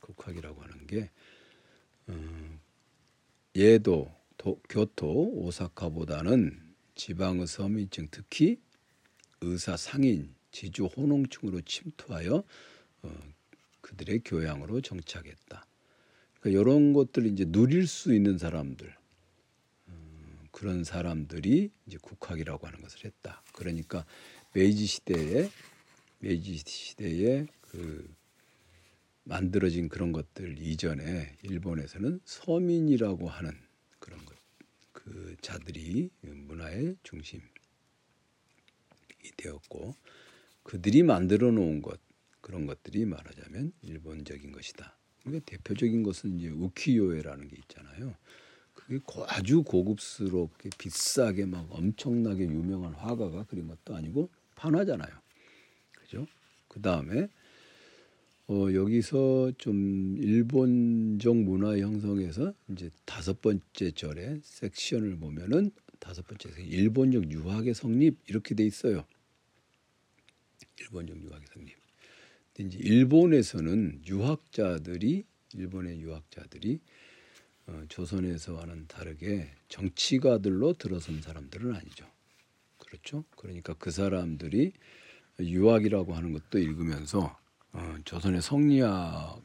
국학이라고 0.00 0.62
하는 0.62 0.86
게 0.86 1.10
어, 2.06 2.58
예도 3.54 4.12
도, 4.36 4.60
교토 4.68 5.44
오사카보다는 5.44 6.74
지방의 6.94 7.46
서민층 7.46 8.08
특히 8.10 8.60
의사 9.40 9.76
상인 9.76 10.34
지주 10.50 10.86
호농층으로 10.86 11.60
침투하여 11.62 12.42
어, 13.02 13.32
그들의 13.80 14.20
교양으로 14.24 14.80
정착했다. 14.80 15.66
그러니까 16.40 16.60
이런 16.60 16.92
것들을 16.92 17.30
이제 17.32 17.44
누릴 17.44 17.86
수 17.86 18.14
있는 18.14 18.38
사람들 18.38 18.97
그런 20.58 20.82
사람들이 20.82 21.70
이제 21.86 21.98
국학이라고 22.02 22.66
하는 22.66 22.80
것을 22.80 23.04
했다. 23.04 23.44
그러니까 23.52 24.04
메이지 24.52 24.86
시대에 24.86 25.48
메이지 26.18 26.56
시대에 26.56 27.46
그 27.60 28.12
만들어진 29.22 29.88
그런 29.88 30.10
것들 30.10 30.58
이전에 30.58 31.36
일본에서는 31.42 32.18
서민이라고 32.24 33.28
하는 33.28 33.52
그런 34.00 34.24
것, 34.24 34.36
그 34.92 35.36
자들이 35.42 36.10
문화의 36.22 36.96
중심이 37.04 37.44
되었고 39.36 39.94
그들이 40.64 41.04
만들어 41.04 41.52
놓은 41.52 41.82
것 41.82 42.00
그런 42.40 42.66
것들이 42.66 43.04
말하자면 43.04 43.74
일본적인 43.82 44.50
것이다. 44.50 44.98
그러니까 45.22 45.44
대표적인 45.52 46.02
것은 46.02 46.40
이제 46.40 46.48
우키요에라는 46.48 47.46
게 47.46 47.56
있잖아요. 47.58 48.16
아주 49.26 49.62
고급스럽게 49.62 50.70
비싸게 50.78 51.46
막 51.46 51.66
엄청나게 51.70 52.44
유명한 52.44 52.94
화가가 52.94 53.44
그린 53.44 53.68
것도 53.68 53.94
아니고 53.94 54.30
판화잖아요. 54.54 55.10
그죠? 55.92 56.26
그 56.68 56.80
다음에 56.80 57.28
어, 58.48 58.72
여기서 58.72 59.52
좀 59.58 60.16
일본적 60.18 61.36
문화 61.36 61.78
형성에서 61.78 62.54
이제 62.70 62.90
다섯 63.04 63.42
번째 63.42 63.90
절에 63.90 64.40
섹션을 64.42 65.18
보면은 65.18 65.70
다섯 65.98 66.26
번째 66.26 66.50
일본적 66.62 67.30
유학의 67.30 67.74
성립 67.74 68.16
이렇게 68.26 68.54
돼 68.54 68.64
있어요. 68.64 69.04
일본적 70.80 71.22
유학의 71.22 71.46
성립. 71.52 71.76
근데 72.54 72.76
이제 72.76 72.88
일본에서는 72.88 74.02
유학자들이 74.06 75.24
일본의 75.54 76.00
유학자들이 76.00 76.80
어, 77.68 77.82
조선에서와는 77.88 78.86
다르게 78.88 79.50
정치가들로 79.68 80.72
들어선 80.74 81.20
사람들은 81.20 81.74
아니죠. 81.74 82.06
그렇죠? 82.78 83.24
그러니까 83.36 83.74
그 83.74 83.90
사람들이 83.90 84.72
유학이라고 85.38 86.14
하는 86.14 86.32
것도 86.32 86.58
읽으면서 86.58 87.36
어, 87.72 87.96
조선의 88.04 88.40
성리학, 88.40 89.42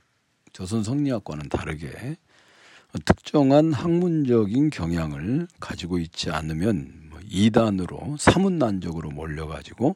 조선 0.53 0.83
성리학과는 0.83 1.49
다르게 1.49 2.17
특정한 3.05 3.73
학문적인 3.73 4.69
경향을 4.69 5.47
가지고 5.59 5.97
있지 5.97 6.29
않으면 6.29 7.09
뭐 7.09 7.19
이단으로 7.23 8.15
사문난적으로 8.17 9.09
몰려가지고 9.09 9.95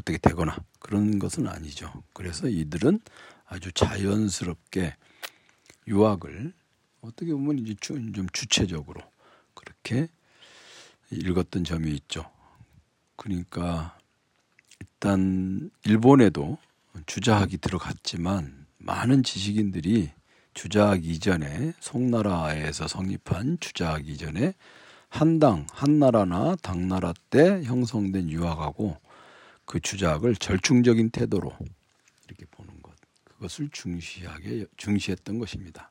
어떻게 0.00 0.16
되거나 0.18 0.56
그런 0.78 1.18
것은 1.18 1.48
아니죠. 1.48 1.92
그래서 2.14 2.48
이들은 2.48 3.00
아주 3.46 3.72
자연스럽게 3.72 4.94
유학을 5.88 6.54
어떻게 7.06 7.32
보면 7.32 7.58
이제 7.60 7.74
좀 7.80 8.26
주체적으로 8.32 9.00
그렇게 9.54 10.08
읽었던 11.10 11.64
점이 11.64 11.92
있죠. 11.92 12.30
그러니까 13.16 13.96
일단 14.80 15.70
일본에도 15.84 16.58
주자학이 17.06 17.58
들어갔지만 17.58 18.66
많은 18.78 19.22
지식인들이 19.22 20.10
주자학 20.54 21.04
이전에 21.04 21.74
송나라에서 21.80 22.88
성립한 22.88 23.58
주자학 23.60 24.08
이전에 24.08 24.54
한당, 25.08 25.66
한나라나 25.70 26.56
당나라 26.56 27.12
때 27.30 27.62
형성된 27.62 28.30
유학하고 28.30 28.96
그 29.64 29.80
주자학을 29.80 30.36
절충적인 30.36 31.10
태도로 31.10 31.56
이렇게 32.26 32.46
보는 32.46 32.82
것, 32.82 32.94
그것을 33.24 33.68
중시하게 33.70 34.66
중시했던 34.76 35.38
것입니다. 35.38 35.90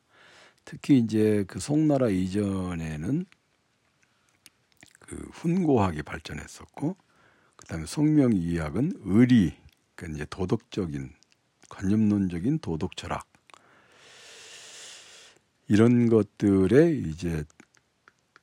특히 0.66 0.98
이제 0.98 1.46
그 1.48 1.60
송나라 1.60 2.10
이전에는 2.10 3.26
그 5.00 5.16
훈고학이 5.34 6.02
발전했었고, 6.04 6.96
그다음에 7.56 7.86
송명이학은 7.86 9.02
의리, 9.04 9.56
그 9.96 10.12
이제 10.12 10.26
도덕적인 10.30 11.12
관념론적인 11.70 12.60
도덕 12.60 12.96
철학 12.98 13.26
이런 15.68 16.10
것들에 16.10 16.92
이제 16.92 17.44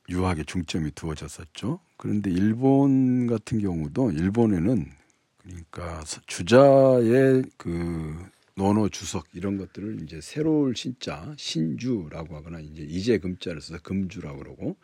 유학의 0.09 0.45
중점이 0.47 0.91
두어졌었죠. 0.93 1.81
그런데 1.97 2.31
일본 2.31 3.27
같은 3.27 3.61
경우도 3.61 4.11
일본에는 4.11 4.91
그러니까 5.39 6.03
주자의 6.27 7.45
그 7.57 8.29
논어 8.55 8.89
주석 8.89 9.29
이런 9.33 9.57
것들을 9.57 10.03
이제 10.03 10.21
새로울 10.21 10.77
신자 10.77 11.35
신주라고 11.39 12.37
하거나 12.37 12.61
이제 12.61 12.83
이제 12.83 13.19
금자를 13.19 13.61
써서 13.61 13.81
금주라고 13.83 14.39
그러고 14.39 14.77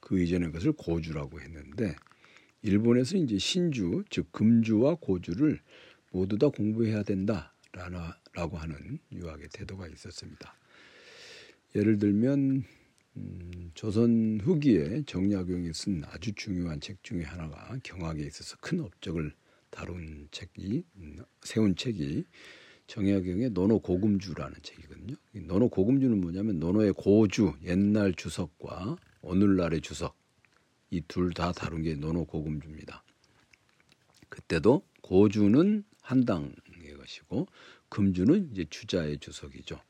그 0.00 0.20
이전의 0.20 0.52
것을 0.52 0.72
고주라고 0.72 1.40
했는데 1.40 1.96
일본에서 2.62 3.16
이제 3.16 3.38
신주 3.38 4.04
즉 4.10 4.30
금주와 4.30 4.96
고주를 5.00 5.60
모두 6.12 6.38
다 6.38 6.48
공부해야 6.48 7.02
된다라고 7.02 8.56
하는 8.56 8.98
유학의 9.12 9.48
태도가 9.52 9.88
있었습니다. 9.88 10.54
예를 11.74 11.98
들면 11.98 12.64
음, 13.16 13.70
조선 13.74 14.40
후기에 14.42 15.02
정약용이 15.06 15.72
쓴 15.74 16.04
아주 16.06 16.32
중요한 16.34 16.80
책 16.80 17.02
중에 17.02 17.22
하나가 17.22 17.76
경학에 17.82 18.22
있어서 18.22 18.56
큰 18.60 18.80
업적을 18.80 19.34
다룬 19.70 20.28
책이 20.30 20.84
음, 20.96 21.16
세운 21.42 21.74
책이 21.74 22.24
정약용의 22.86 23.50
논어고금주라는 23.50 24.56
책이거든요. 24.62 25.16
논어고금주는 25.34 26.20
뭐냐면 26.20 26.58
논어의 26.60 26.92
고주 26.94 27.54
옛날 27.64 28.14
주석과 28.14 28.96
오늘날의 29.22 29.80
주석 29.80 30.16
이 30.90 31.02
둘 31.08 31.32
다 31.32 31.52
다룬 31.52 31.82
게 31.82 31.94
논어고금주입니다. 31.94 33.02
그때도 34.28 34.82
고주는 35.02 35.84
한당의 36.00 36.94
것이고 36.98 37.46
금주는 37.88 38.50
이제 38.52 38.64
주자의 38.70 39.18
주석이죠. 39.18 39.80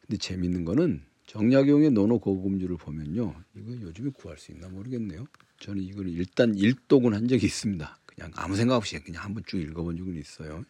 근데 0.00 0.16
재밌는 0.18 0.64
거는 0.64 1.02
정약용의 1.26 1.90
논어고금주를 1.92 2.76
보면요. 2.76 3.34
이거 3.56 3.72
요즘에 3.80 4.10
구할 4.10 4.36
수 4.36 4.52
있나 4.52 4.68
모르겠네요. 4.68 5.24
저는 5.60 5.82
이걸 5.82 6.08
일단 6.08 6.54
일독은 6.54 7.14
한 7.14 7.28
적이 7.28 7.46
있습니다. 7.46 7.98
그냥 8.04 8.30
아무 8.34 8.56
생각 8.56 8.76
없이 8.76 8.98
그냥 9.00 9.24
한번 9.24 9.42
쭉 9.46 9.58
읽어본 9.58 9.96
적은 9.96 10.16
있어요. 10.16 10.64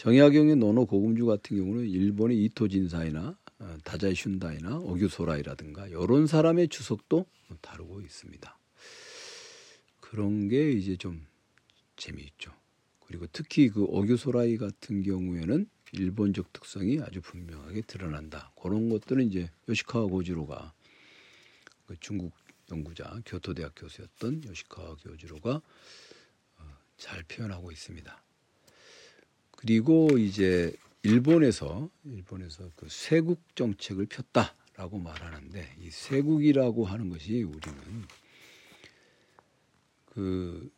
정약용의 0.00 0.56
노노 0.56 0.86
고금주 0.86 1.26
같은 1.26 1.58
경우는 1.58 1.86
일본의 1.86 2.42
이토 2.44 2.68
진사이나 2.68 3.36
어, 3.58 3.78
다자이 3.84 4.14
슌다이나 4.14 4.80
오규소라이라든가 4.82 5.88
이런 5.88 6.26
사람의 6.26 6.68
주석도 6.68 7.26
다루고 7.60 8.00
있습니다. 8.00 8.58
그런 10.00 10.48
게 10.48 10.72
이제 10.72 10.96
좀 10.96 11.26
재미있죠. 11.96 12.50
그리고 13.00 13.26
특히 13.30 13.68
그 13.68 13.82
오규소라이 13.82 14.56
같은 14.56 15.02
경우에는 15.02 15.68
일본적 15.92 16.50
특성이 16.54 16.98
아주 17.02 17.20
분명하게 17.20 17.82
드러난다. 17.82 18.52
그런 18.58 18.88
것들은 18.88 19.28
이제 19.28 19.50
요시카와 19.68 20.06
고지로가 20.06 20.72
그 21.84 21.96
중국 22.00 22.32
연구자 22.72 23.20
교토대학 23.26 23.74
교수였던 23.76 24.44
요시카와 24.46 24.96
교지로가 25.02 25.60
어, 26.56 26.64
잘 26.96 27.22
표현하고 27.24 27.70
있습니다. 27.70 28.29
그리고 29.60 30.16
이제 30.16 30.74
일본에서 31.02 31.90
일본에서 32.04 32.70
그 32.76 32.86
쇄국 32.88 33.54
정책을 33.54 34.06
폈다라고 34.06 34.98
말하는데 34.98 35.76
이 35.82 35.90
쇄국이라고 35.90 36.86
하는 36.86 37.10
것이 37.10 37.42
우리는 37.42 37.78
그 40.06 40.70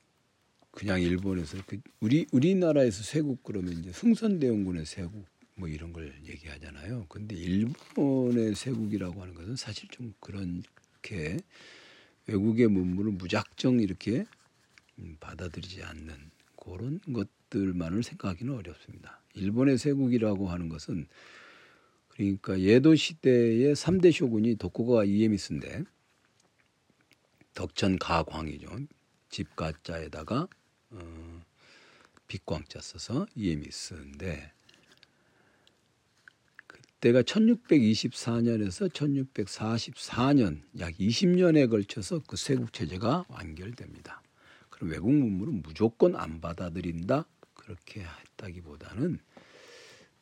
그냥 0.72 1.00
일본에서 1.00 1.58
그 1.64 1.80
우리 2.00 2.26
우리나라에서 2.32 3.04
쇄국 3.04 3.44
그러면 3.44 3.78
이제 3.78 3.90
흥선대원군의 3.90 4.84
쇄국 4.84 5.26
뭐 5.54 5.68
이런 5.68 5.92
걸 5.92 6.12
얘기하잖아요. 6.26 7.06
근데 7.08 7.36
일본의 7.36 8.56
쇄국이라고 8.56 9.22
하는 9.22 9.34
것은 9.34 9.54
사실 9.54 9.88
좀 9.90 10.12
그렇게 10.18 11.38
외국의 12.26 12.66
문물을 12.66 13.12
무작정 13.12 13.78
이렇게 13.78 14.24
음, 14.98 15.16
받아들이지 15.20 15.84
않는 15.84 16.14
그런 16.56 16.98
것 17.12 17.28
들만을 17.52 18.02
생각하기는 18.02 18.54
어렵습니다. 18.54 19.20
일본의 19.34 19.76
쇄국이라고 19.76 20.48
하는 20.48 20.70
것은 20.70 21.06
그러니까 22.08 22.58
예도 22.58 22.94
시대의 22.94 23.74
3대 23.74 24.10
쇼군이 24.10 24.56
도쿠가와 24.56 25.04
이에미스인데 25.04 25.84
덕천 27.52 27.98
가광이죠. 27.98 28.68
집가자에다가 29.28 30.48
어, 30.90 31.42
빛광자 32.26 32.80
써서 32.80 33.26
이에미스인데 33.34 34.52
그때가 36.66 37.20
1624년에서 37.22 38.90
1644년 38.90 40.62
약 40.78 40.94
20년에 40.94 41.68
걸쳐서 41.68 42.22
그 42.26 42.36
세국 42.38 42.72
체제가 42.72 43.26
완결됩니다. 43.28 44.22
그럼 44.70 44.90
외국 44.90 45.12
문물은 45.12 45.62
무조건 45.62 46.16
안 46.16 46.40
받아들인다 46.40 47.26
그렇게 47.62 48.02
했다기보다는 48.02 49.18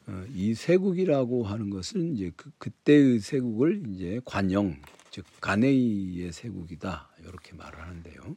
어, 0.06 0.24
이 0.34 0.54
세국이라고 0.54 1.44
하는 1.44 1.70
것은 1.70 2.14
이제 2.14 2.32
그, 2.36 2.50
그때의 2.58 3.20
세국을 3.20 3.82
이제 3.88 4.20
관영 4.24 4.80
즉 5.10 5.24
가네이의 5.40 6.32
세국이다 6.32 7.10
이렇게 7.22 7.54
말을 7.54 7.80
하는데요. 7.80 8.36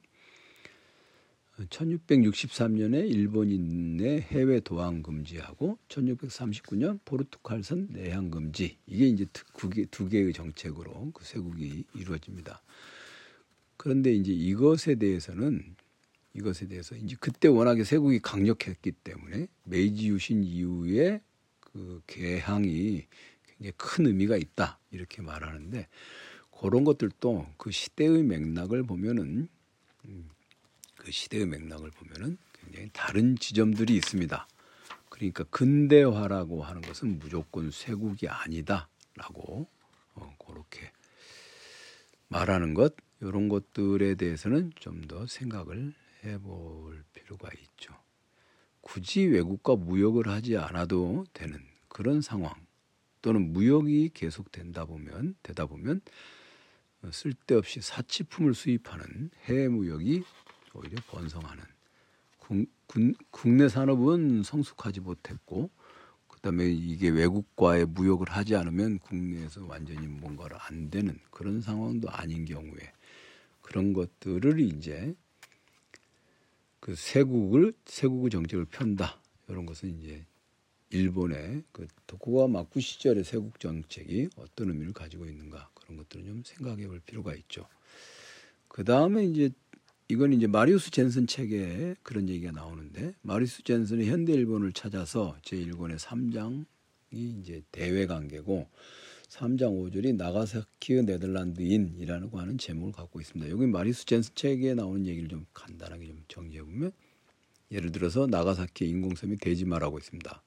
1663년에 1.69 3.07
일본인의 3.11 4.21
해외 4.21 4.59
도항 4.59 5.03
금지하고 5.03 5.77
1639년 5.87 6.99
포르투갈선 7.05 7.89
내항 7.91 8.31
금지 8.31 8.77
이게 8.87 9.07
이제 9.07 9.27
두 9.91 10.09
개의 10.09 10.33
정책으로 10.33 11.11
그 11.13 11.23
세국이 11.23 11.85
이루어집니다. 11.93 12.63
그런데 13.77 14.13
이제 14.13 14.31
이것에 14.31 14.95
대해서는 14.95 15.75
이것에 16.33 16.67
대해서 16.67 16.95
이제 16.95 17.15
그때 17.19 17.47
워낙에 17.47 17.83
세국이 17.83 18.19
강력했기 18.19 18.91
때문에 18.91 19.47
메이지 19.63 20.07
유신 20.09 20.43
이후에 20.43 21.21
그 21.59 22.01
개항이 22.07 23.05
굉장히 23.45 23.73
큰 23.77 24.07
의미가 24.07 24.37
있다 24.37 24.79
이렇게 24.91 25.21
말하는데 25.21 25.87
그런 26.59 26.83
것들도 26.83 27.47
그 27.57 27.71
시대의 27.71 28.23
맥락을 28.23 28.83
보면은 28.83 29.47
음, 30.05 30.29
그 30.97 31.11
시대의 31.11 31.45
맥락을 31.45 31.91
보면은 31.91 32.37
굉장히 32.53 32.89
다른 32.93 33.37
지점들이 33.37 33.95
있습니다. 33.95 34.47
그러니까 35.09 35.43
근대화라고 35.45 36.63
하는 36.63 36.81
것은 36.81 37.19
무조건 37.19 37.69
쇄국이 37.69 38.27
아니다라고 38.27 39.67
어, 40.15 40.35
그렇게 40.45 40.91
말하는 42.27 42.73
것 42.73 42.95
이런 43.21 43.49
것들에 43.49 44.15
대해서는 44.15 44.71
좀 44.75 45.03
더 45.07 45.27
생각을 45.27 45.93
해볼 46.23 47.03
필요가 47.13 47.49
있죠. 47.61 47.93
굳이 48.81 49.25
외국과 49.25 49.75
무역을 49.75 50.27
하지 50.27 50.57
않아도 50.57 51.25
되는 51.33 51.59
그런 51.87 52.21
상황 52.21 52.53
또는 53.21 53.53
무역이 53.53 54.11
계속 54.13 54.51
된다 54.51 54.85
보면 54.85 55.35
되다 55.41 55.65
보면 55.65 56.01
쓸데없이 57.11 57.81
사치품을 57.81 58.53
수입하는 58.53 59.31
해외 59.45 59.67
무역이 59.67 60.23
오히려 60.73 61.01
번성하는 61.07 61.63
국, 62.37 62.65
군, 62.87 63.15
국내 63.31 63.69
산업은 63.69 64.43
성숙하지 64.43 64.99
못했고 64.99 65.69
그 66.27 66.35
그다음에 66.35 66.67
이게 66.69 67.09
외국과의 67.09 67.85
무역을 67.85 68.29
하지 68.29 68.55
않으면 68.55 68.99
국내에서 68.99 69.65
완전히 69.65 70.07
뭔가를 70.07 70.57
안 70.59 70.89
되는 70.89 71.17
그런 71.31 71.61
상황도 71.61 72.09
아닌 72.09 72.43
경우에 72.43 72.91
그런 73.61 73.93
것들을 73.93 74.59
이제 74.59 75.15
그 76.83 76.95
세국을 76.95 77.73
세국의 77.85 78.29
정책을 78.29 78.65
편다 78.65 79.17
이런 79.47 79.65
것은 79.65 79.97
이제 80.01 80.25
일본의 80.89 81.63
그 81.71 81.87
도쿠가 82.07 82.49
막부 82.49 82.81
시절의 82.81 83.23
세국 83.23 83.57
정책이 83.57 84.27
어떤 84.35 84.67
의미를 84.67 84.91
가지고 84.91 85.25
있는가 85.25 85.69
그런 85.75 85.95
것들은 85.95 86.25
좀 86.25 86.43
생각해 86.43 86.85
볼 86.87 86.99
필요가 86.99 87.33
있죠. 87.35 87.69
그 88.67 88.83
다음에 88.83 89.23
이제 89.23 89.49
이건 90.09 90.33
이제 90.33 90.45
마리우스 90.45 90.91
젠슨 90.91 91.25
책에 91.25 91.95
그런 92.03 92.27
얘기가 92.27 92.51
나오는데 92.51 93.15
마리우스 93.21 93.63
젠슨이 93.63 94.09
현대 94.09 94.33
일본을 94.33 94.73
찾아서 94.73 95.37
제 95.41 95.55
일본의 95.55 95.99
3장이 95.99 96.65
이제 97.13 97.63
대외 97.71 98.07
관계고 98.07 98.67
3장 99.33 99.91
5절이 99.91 100.15
나가사키의 100.15 101.05
네덜란드인이라고 101.05 102.39
하는 102.39 102.59
제목을 102.59 102.93
갖고 102.93 103.19
있습니다. 103.19 103.49
여기 103.49 103.65
마리우스 103.65 104.05
젠슨 104.05 104.35
책에 104.35 104.75
나오는 104.75 105.07
얘기를 105.07 105.27
좀 105.27 105.47
간단하게 105.53 106.05
좀 106.05 106.23
정리해 106.27 106.61
보면 106.61 106.91
예를 107.71 107.91
들어서 107.91 108.27
나가사키 108.27 108.87
인공섬이 108.87 109.37
대지마라고 109.37 109.97
있습니다. 109.97 110.43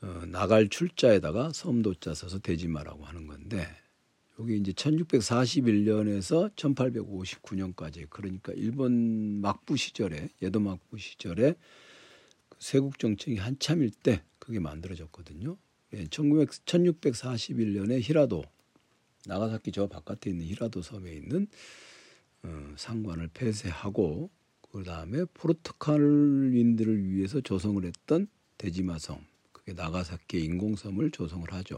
어, 0.00 0.22
나갈 0.28 0.68
출자에다가 0.70 1.52
섬도자 1.52 2.14
써서 2.14 2.38
대지마라고 2.38 3.04
하는 3.04 3.26
건데 3.26 3.66
여기 4.40 4.56
이제 4.56 4.72
1641년에서 4.72 6.54
1859년까지 6.56 8.08
그러니까 8.08 8.54
일본 8.54 9.42
막부 9.42 9.76
시절에 9.76 10.30
예도 10.40 10.58
막부 10.58 10.96
시절에 10.96 11.54
그 12.48 12.56
세국 12.58 12.98
정책이 12.98 13.36
한참일 13.36 13.90
때 13.90 14.22
그게 14.38 14.58
만들어졌거든요. 14.58 15.58
1900, 16.10 16.48
1641년에 16.64 18.00
히라도 18.02 18.44
나가사키 19.26 19.72
저 19.72 19.86
바깥에 19.86 20.30
있는 20.30 20.46
히라도 20.46 20.82
섬에 20.82 21.12
있는 21.12 21.46
어, 22.42 22.74
상관을 22.76 23.28
폐쇄하고 23.28 24.30
그 24.72 24.82
다음에 24.82 25.24
포르투갈인들을 25.34 27.08
위해서 27.10 27.40
조성을 27.40 27.84
했던 27.84 28.26
대지마섬 28.58 29.24
그게 29.52 29.74
나가사키 29.74 30.40
인공섬을 30.44 31.10
조성을 31.10 31.52
하죠. 31.52 31.76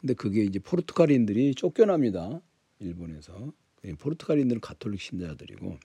근데 0.00 0.14
그게 0.14 0.44
이제 0.44 0.58
포르투갈인들이 0.58 1.54
쫓겨납니다. 1.54 2.40
일본에서. 2.80 3.52
포르투갈인들은 3.98 4.60
가톨릭 4.60 5.00
신자들이고 5.00 5.78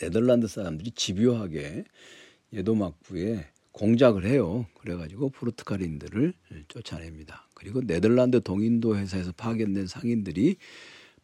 네덜란드 0.00 0.46
사람들이 0.46 0.92
집요하게 0.92 1.84
예도막부에 2.52 3.46
공작을 3.72 4.26
해요. 4.26 4.66
그래가지고 4.80 5.30
포르투갈인들을 5.30 6.34
쫓아냅니다. 6.68 7.48
그리고 7.54 7.80
네덜란드 7.80 8.40
동인도 8.40 8.96
회사에서 8.96 9.32
파견된 9.32 9.86
상인들이 9.86 10.56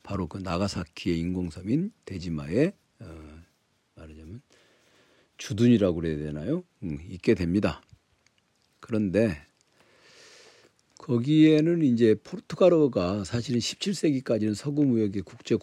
바로 0.03 0.27
그 0.27 0.39
나가사키의 0.39 1.19
인공섬인 1.19 1.93
데지마에 2.05 2.73
어, 3.01 3.43
말하자면 3.97 4.43
주둔이라고 5.39 5.97
그래야 5.97 6.17
되나요? 6.19 6.65
음, 6.83 6.99
있게 7.09 7.35
됩니다. 7.35 7.83
그런데 8.81 9.37
거기에는 10.99 11.83
이제 11.83 12.15
포르투갈어가 12.23 13.25
사실은 13.25 13.61
17세기까지는 13.61 14.55
서구 14.55 14.85
무역의 14.85 15.23
국제 15.23 15.57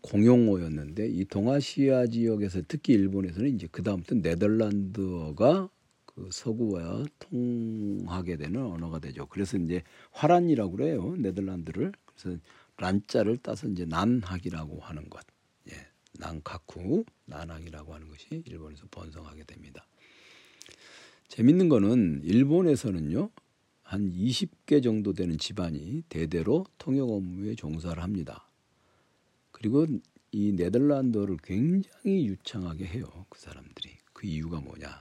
공용어였는데 0.00 1.08
이 1.08 1.24
동아시아 1.26 2.06
지역에서 2.06 2.62
특히 2.66 2.94
일본에서는 2.94 3.54
이제 3.54 3.68
그 3.70 3.82
다음부터 3.82 4.14
네덜란드어가 4.16 5.68
그 6.14 6.28
서구와 6.30 7.04
통하게 7.18 8.36
되는 8.36 8.64
언어가 8.64 8.98
되죠. 8.98 9.26
그래서 9.26 9.56
이제 9.56 9.82
화란이라고 10.10 10.72
그래요. 10.72 11.16
네덜란드를. 11.16 11.92
그래서 12.04 12.38
란자를 12.76 13.38
따서 13.38 13.68
이제 13.68 13.84
난학이라고 13.84 14.80
하는 14.80 15.08
것. 15.08 15.24
예. 15.70 15.86
난카쿠, 16.18 17.04
난학이라고 17.26 17.94
하는 17.94 18.08
것이 18.08 18.42
일본에서 18.46 18.86
번성하게 18.90 19.44
됩니다. 19.44 19.86
재밌는 21.28 21.68
거는 21.68 22.20
일본에서는요. 22.24 23.30
한 23.82 24.12
20개 24.12 24.82
정도 24.82 25.12
되는 25.12 25.38
집안이 25.38 26.02
대대로 26.08 26.64
통역 26.78 27.10
업무에 27.10 27.54
종사를 27.54 28.02
합니다. 28.02 28.48
그리고 29.50 29.86
이 30.30 30.52
네덜란드어를 30.52 31.36
굉장히 31.42 32.26
유창하게 32.26 32.86
해요. 32.86 33.04
그 33.28 33.38
사람들이. 33.38 33.90
그 34.12 34.26
이유가 34.26 34.60
뭐냐? 34.60 35.00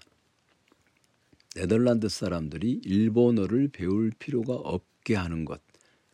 네덜란드 1.55 2.09
사람들이 2.09 2.81
일본어를 2.83 3.69
배울 3.69 4.11
필요가 4.17 4.53
없게 4.55 5.15
하는 5.15 5.45
것. 5.45 5.61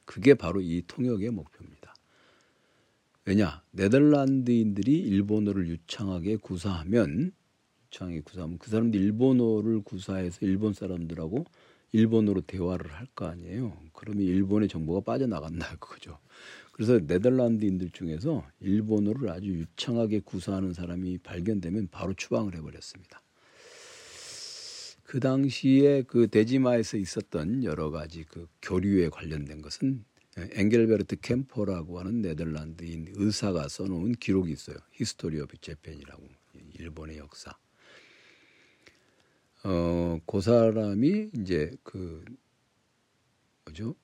그게 0.05 0.33
바로 0.35 0.61
이 0.61 0.83
통역의 0.87 1.31
목표입니다. 1.31 1.93
왜냐? 3.25 3.61
네덜란드인들이 3.71 4.99
일본어를 4.99 5.67
유창하게 5.67 6.37
구사하면 6.37 7.31
유창하게 7.87 8.21
구사하면 8.21 8.57
그 8.59 8.69
사람들이 8.71 9.03
일본어를 9.03 9.81
구사해서 9.83 10.39
일본 10.45 10.73
사람들하고 10.73 11.45
일본어로 11.93 12.41
대화를 12.41 12.91
할 12.93 13.07
거 13.15 13.25
아니에요. 13.27 13.77
그러면 13.93 14.23
일본의 14.23 14.69
정보가 14.69 15.01
빠져나간다 15.01 15.77
그거죠. 15.79 16.19
그래서 16.73 16.99
네덜란드인들 16.99 17.91
중에서 17.91 18.45
일본어를 18.61 19.29
아주 19.31 19.49
유창하게 19.49 20.21
구사하는 20.21 20.73
사람이 20.73 21.19
발견되면 21.19 21.89
바로 21.91 22.13
추방을 22.13 22.55
해버렸습니다. 22.55 23.21
그 25.07 25.21
당시에 25.21 26.01
그 26.01 26.27
데지마에서 26.27 26.97
있었던 26.97 27.63
여러 27.63 27.91
가지 27.91 28.25
그 28.25 28.45
교류에 28.61 29.07
관련된 29.07 29.61
것은 29.61 30.03
엥겔베르트 30.35 31.21
캠퍼라고 31.21 31.99
하는 31.99 32.21
네덜란드인 32.21 33.13
의사가 33.15 33.69
써놓은 33.69 34.11
기록이 34.15 34.51
있어요. 34.51 34.75
History 34.91 35.39
of 35.39 35.59
Japan이라고 35.61 36.23
일본의 36.73 37.19
역사. 37.19 37.57
어, 39.63 40.19
그 40.25 40.41
사람이 40.41 41.29
이제 41.39 41.71
그 41.83 42.25
뭐죠? 43.63 43.95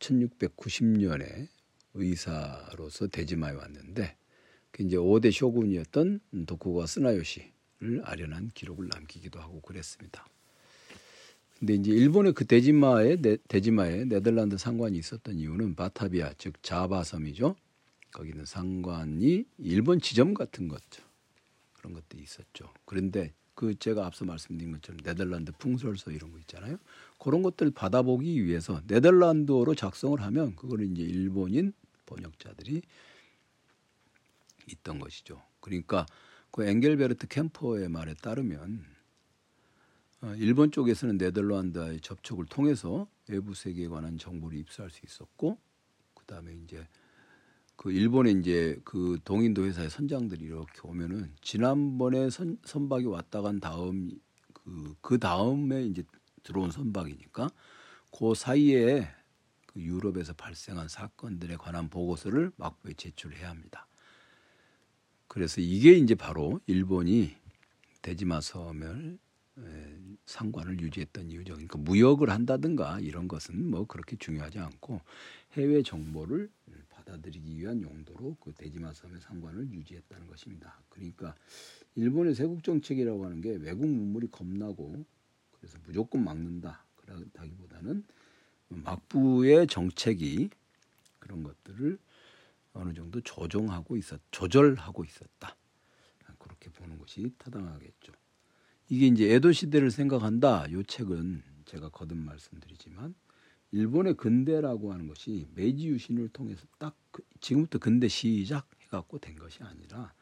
1690년에 0.00 1.46
의사로서 1.94 3.06
대지마에 3.06 3.52
왔는데 3.54 4.16
그 4.72 4.82
이제 4.82 4.96
5대 4.96 5.30
쇼군이었던 5.30 6.20
도쿠가 6.48 6.86
스나요시를 6.86 7.55
아련한 8.04 8.50
기록을 8.54 8.88
남기기도 8.88 9.40
하고 9.40 9.60
그랬습니다. 9.60 10.26
근데 11.58 11.74
이제 11.74 11.90
일본의 11.90 12.34
그 12.34 12.44
대지마에 12.44 13.16
네, 13.16 13.38
대지마에 13.48 14.04
네덜란드 14.04 14.58
상관이 14.58 14.98
있었던 14.98 15.36
이유는 15.38 15.74
바타비아 15.74 16.34
즉 16.36 16.62
자바섬이죠. 16.62 17.56
거기는 18.12 18.44
상관이 18.44 19.44
일본 19.58 20.00
지점 20.00 20.34
같은 20.34 20.68
거죠. 20.68 21.02
그런 21.72 21.94
것도 21.94 22.18
있었죠. 22.18 22.72
그런데 22.84 23.32
그 23.54 23.78
제가 23.78 24.04
앞서 24.04 24.26
말씀드린 24.26 24.72
것처럼 24.72 24.98
네덜란드 25.00 25.50
풍설서 25.52 26.10
이런 26.10 26.30
거 26.30 26.38
있잖아요. 26.40 26.76
그런 27.18 27.42
것들 27.42 27.70
받아보기 27.70 28.44
위해서 28.44 28.82
네덜란드어로 28.86 29.74
작성을 29.74 30.20
하면 30.20 30.54
그거는 30.56 30.92
이제 30.92 31.02
일본인 31.02 31.72
번역자들이 32.04 32.82
있던 34.68 34.98
것이죠. 34.98 35.42
그러니까 35.60 36.06
그 36.56 36.64
엥겔베르트 36.64 37.28
캠퍼의 37.28 37.90
말에 37.90 38.14
따르면 38.14 38.82
어, 40.22 40.34
일본 40.38 40.70
쪽에서는 40.70 41.18
네덜란드와의 41.18 42.00
접촉을 42.00 42.46
통해서 42.46 43.06
외부 43.28 43.52
세계에 43.52 43.88
관한 43.88 44.16
정보를 44.16 44.56
입수할 44.56 44.90
수 44.90 45.04
있었고 45.04 45.58
그다음에 46.14 46.54
이제 46.54 46.88
그 47.76 47.92
일본에 47.92 48.30
이제 48.30 48.80
그 48.84 49.18
동인도 49.22 49.66
회사의 49.66 49.90
선장들이 49.90 50.46
이렇게 50.46 50.80
오면은 50.82 51.34
지난번에 51.42 52.30
선, 52.30 52.56
선박이 52.64 53.04
왔다 53.04 53.42
간 53.42 53.60
다음 53.60 54.18
그, 54.54 54.94
그 55.02 55.18
다음에 55.18 55.84
이제 55.84 56.04
들어온 56.42 56.70
선박이니까 56.70 57.50
그 58.18 58.34
사이에 58.34 59.06
그 59.66 59.82
유럽에서 59.82 60.32
발생한 60.32 60.88
사건들에 60.88 61.56
관한 61.56 61.90
보고서를 61.90 62.50
막부에 62.56 62.94
제출해야 62.94 63.50
합니다. 63.50 63.86
그래서 65.36 65.60
이게 65.60 65.92
이제 65.92 66.14
바로 66.14 66.60
일본이 66.66 67.36
대지마 68.00 68.40
섬을 68.40 69.18
상관을 70.24 70.80
유지했던 70.80 71.30
이유죠. 71.30 71.52
그러니까 71.52 71.76
무역을 71.76 72.30
한다든가 72.30 73.00
이런 73.00 73.28
것은 73.28 73.70
뭐 73.70 73.84
그렇게 73.86 74.16
중요하지 74.16 74.60
않고 74.60 75.02
해외 75.52 75.82
정보를 75.82 76.50
받아들이기 76.88 77.54
위한 77.58 77.82
용도로 77.82 78.38
그 78.40 78.54
대지마 78.54 78.94
섬의 78.94 79.20
상관을 79.20 79.70
유지했다는 79.72 80.26
것입니다. 80.26 80.80
그러니까 80.88 81.34
일본의 81.96 82.34
세국 82.34 82.64
정책이라고 82.64 83.26
하는 83.26 83.42
게 83.42 83.56
외국 83.56 83.86
문물이 83.86 84.28
겁나고 84.30 85.04
그래서 85.52 85.76
무조건 85.84 86.24
막는다. 86.24 86.82
그렇다기보다는 86.96 88.04
막부의 88.68 89.66
정책이 89.66 90.48
그런 91.18 91.42
것들을 91.42 91.98
어느 92.76 92.92
정도 92.94 93.20
조정하고 93.20 93.96
있었, 93.96 94.20
조절하고 94.30 95.04
있었다. 95.04 95.56
그렇게 96.38 96.70
보는 96.70 96.98
것이 96.98 97.32
타당하겠죠. 97.38 98.12
이게 98.88 99.06
이제 99.06 99.32
에도 99.32 99.50
시대를 99.50 99.90
생각한다. 99.90 100.70
요 100.72 100.82
책은 100.84 101.42
제가 101.64 101.88
거듭 101.88 102.16
말씀드리지만 102.18 103.14
일본의 103.72 104.14
근대라고 104.14 104.92
하는 104.92 105.08
것이 105.08 105.48
메이지 105.54 105.88
유신을 105.88 106.28
통해서 106.28 106.66
딱 106.78 106.96
그, 107.10 107.22
지금부터 107.40 107.78
근대 107.78 108.06
시작 108.06 108.68
해갖고 108.82 109.18
된 109.18 109.36
것이 109.36 109.62
아니라 109.64 110.12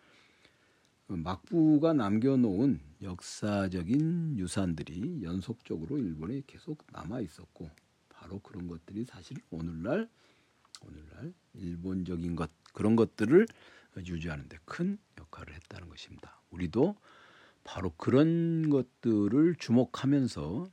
막부가 1.08 1.92
남겨놓은 1.92 2.80
역사적인 3.02 4.38
유산들이 4.38 5.22
연속적으로 5.22 5.98
일본에 5.98 6.42
계속 6.46 6.82
남아 6.90 7.20
있었고 7.20 7.70
바로 8.08 8.38
그런 8.38 8.66
것들이 8.66 9.04
사실 9.04 9.36
오늘날 9.50 10.08
오늘날 10.82 11.32
일본적인 11.54 12.36
것 12.36 12.50
그런 12.72 12.96
것들을 12.96 13.46
유지하는 13.98 14.48
데 14.48 14.58
큰 14.64 14.98
역할을 15.18 15.54
했다는 15.54 15.88
것입니다. 15.88 16.40
우리도 16.50 16.96
바로 17.62 17.90
그런 17.96 18.68
것들을 18.70 19.54
주목하면서 19.56 20.68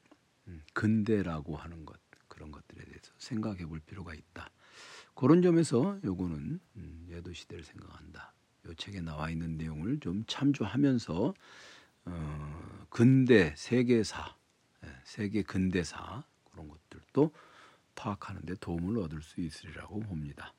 음, 0.48 0.64
근대라고 0.74 1.56
하는 1.56 1.86
것 1.86 2.00
그런 2.28 2.52
것들에 2.52 2.84
대해서 2.86 3.12
생각해 3.18 3.66
볼 3.66 3.80
필요가 3.80 4.14
있다. 4.14 4.50
그런 5.16 5.42
점에서 5.42 6.00
요거는 6.04 6.60
음, 6.78 7.08
예도 7.10 7.34
시대를 7.34 7.64
생각한다. 7.64 8.34
요 8.66 8.74
책에 8.76 9.02
나와 9.02 9.30
있는 9.30 9.58
내용을 9.58 10.00
좀 10.00 10.24
참조하면서 10.28 11.34
어, 12.06 12.86
근대 12.90 13.54
세계사, 13.56 14.36
예, 14.84 14.90
세계 15.04 15.44
근대사 15.44 16.24
그런 16.52 16.68
것들도 16.68 17.32
파악하는 17.95 18.45
데 18.45 18.56
도움을 18.56 18.99
얻을 18.99 19.21
수 19.21 19.41
있으리라고 19.41 19.99
봅니다. 20.01 20.54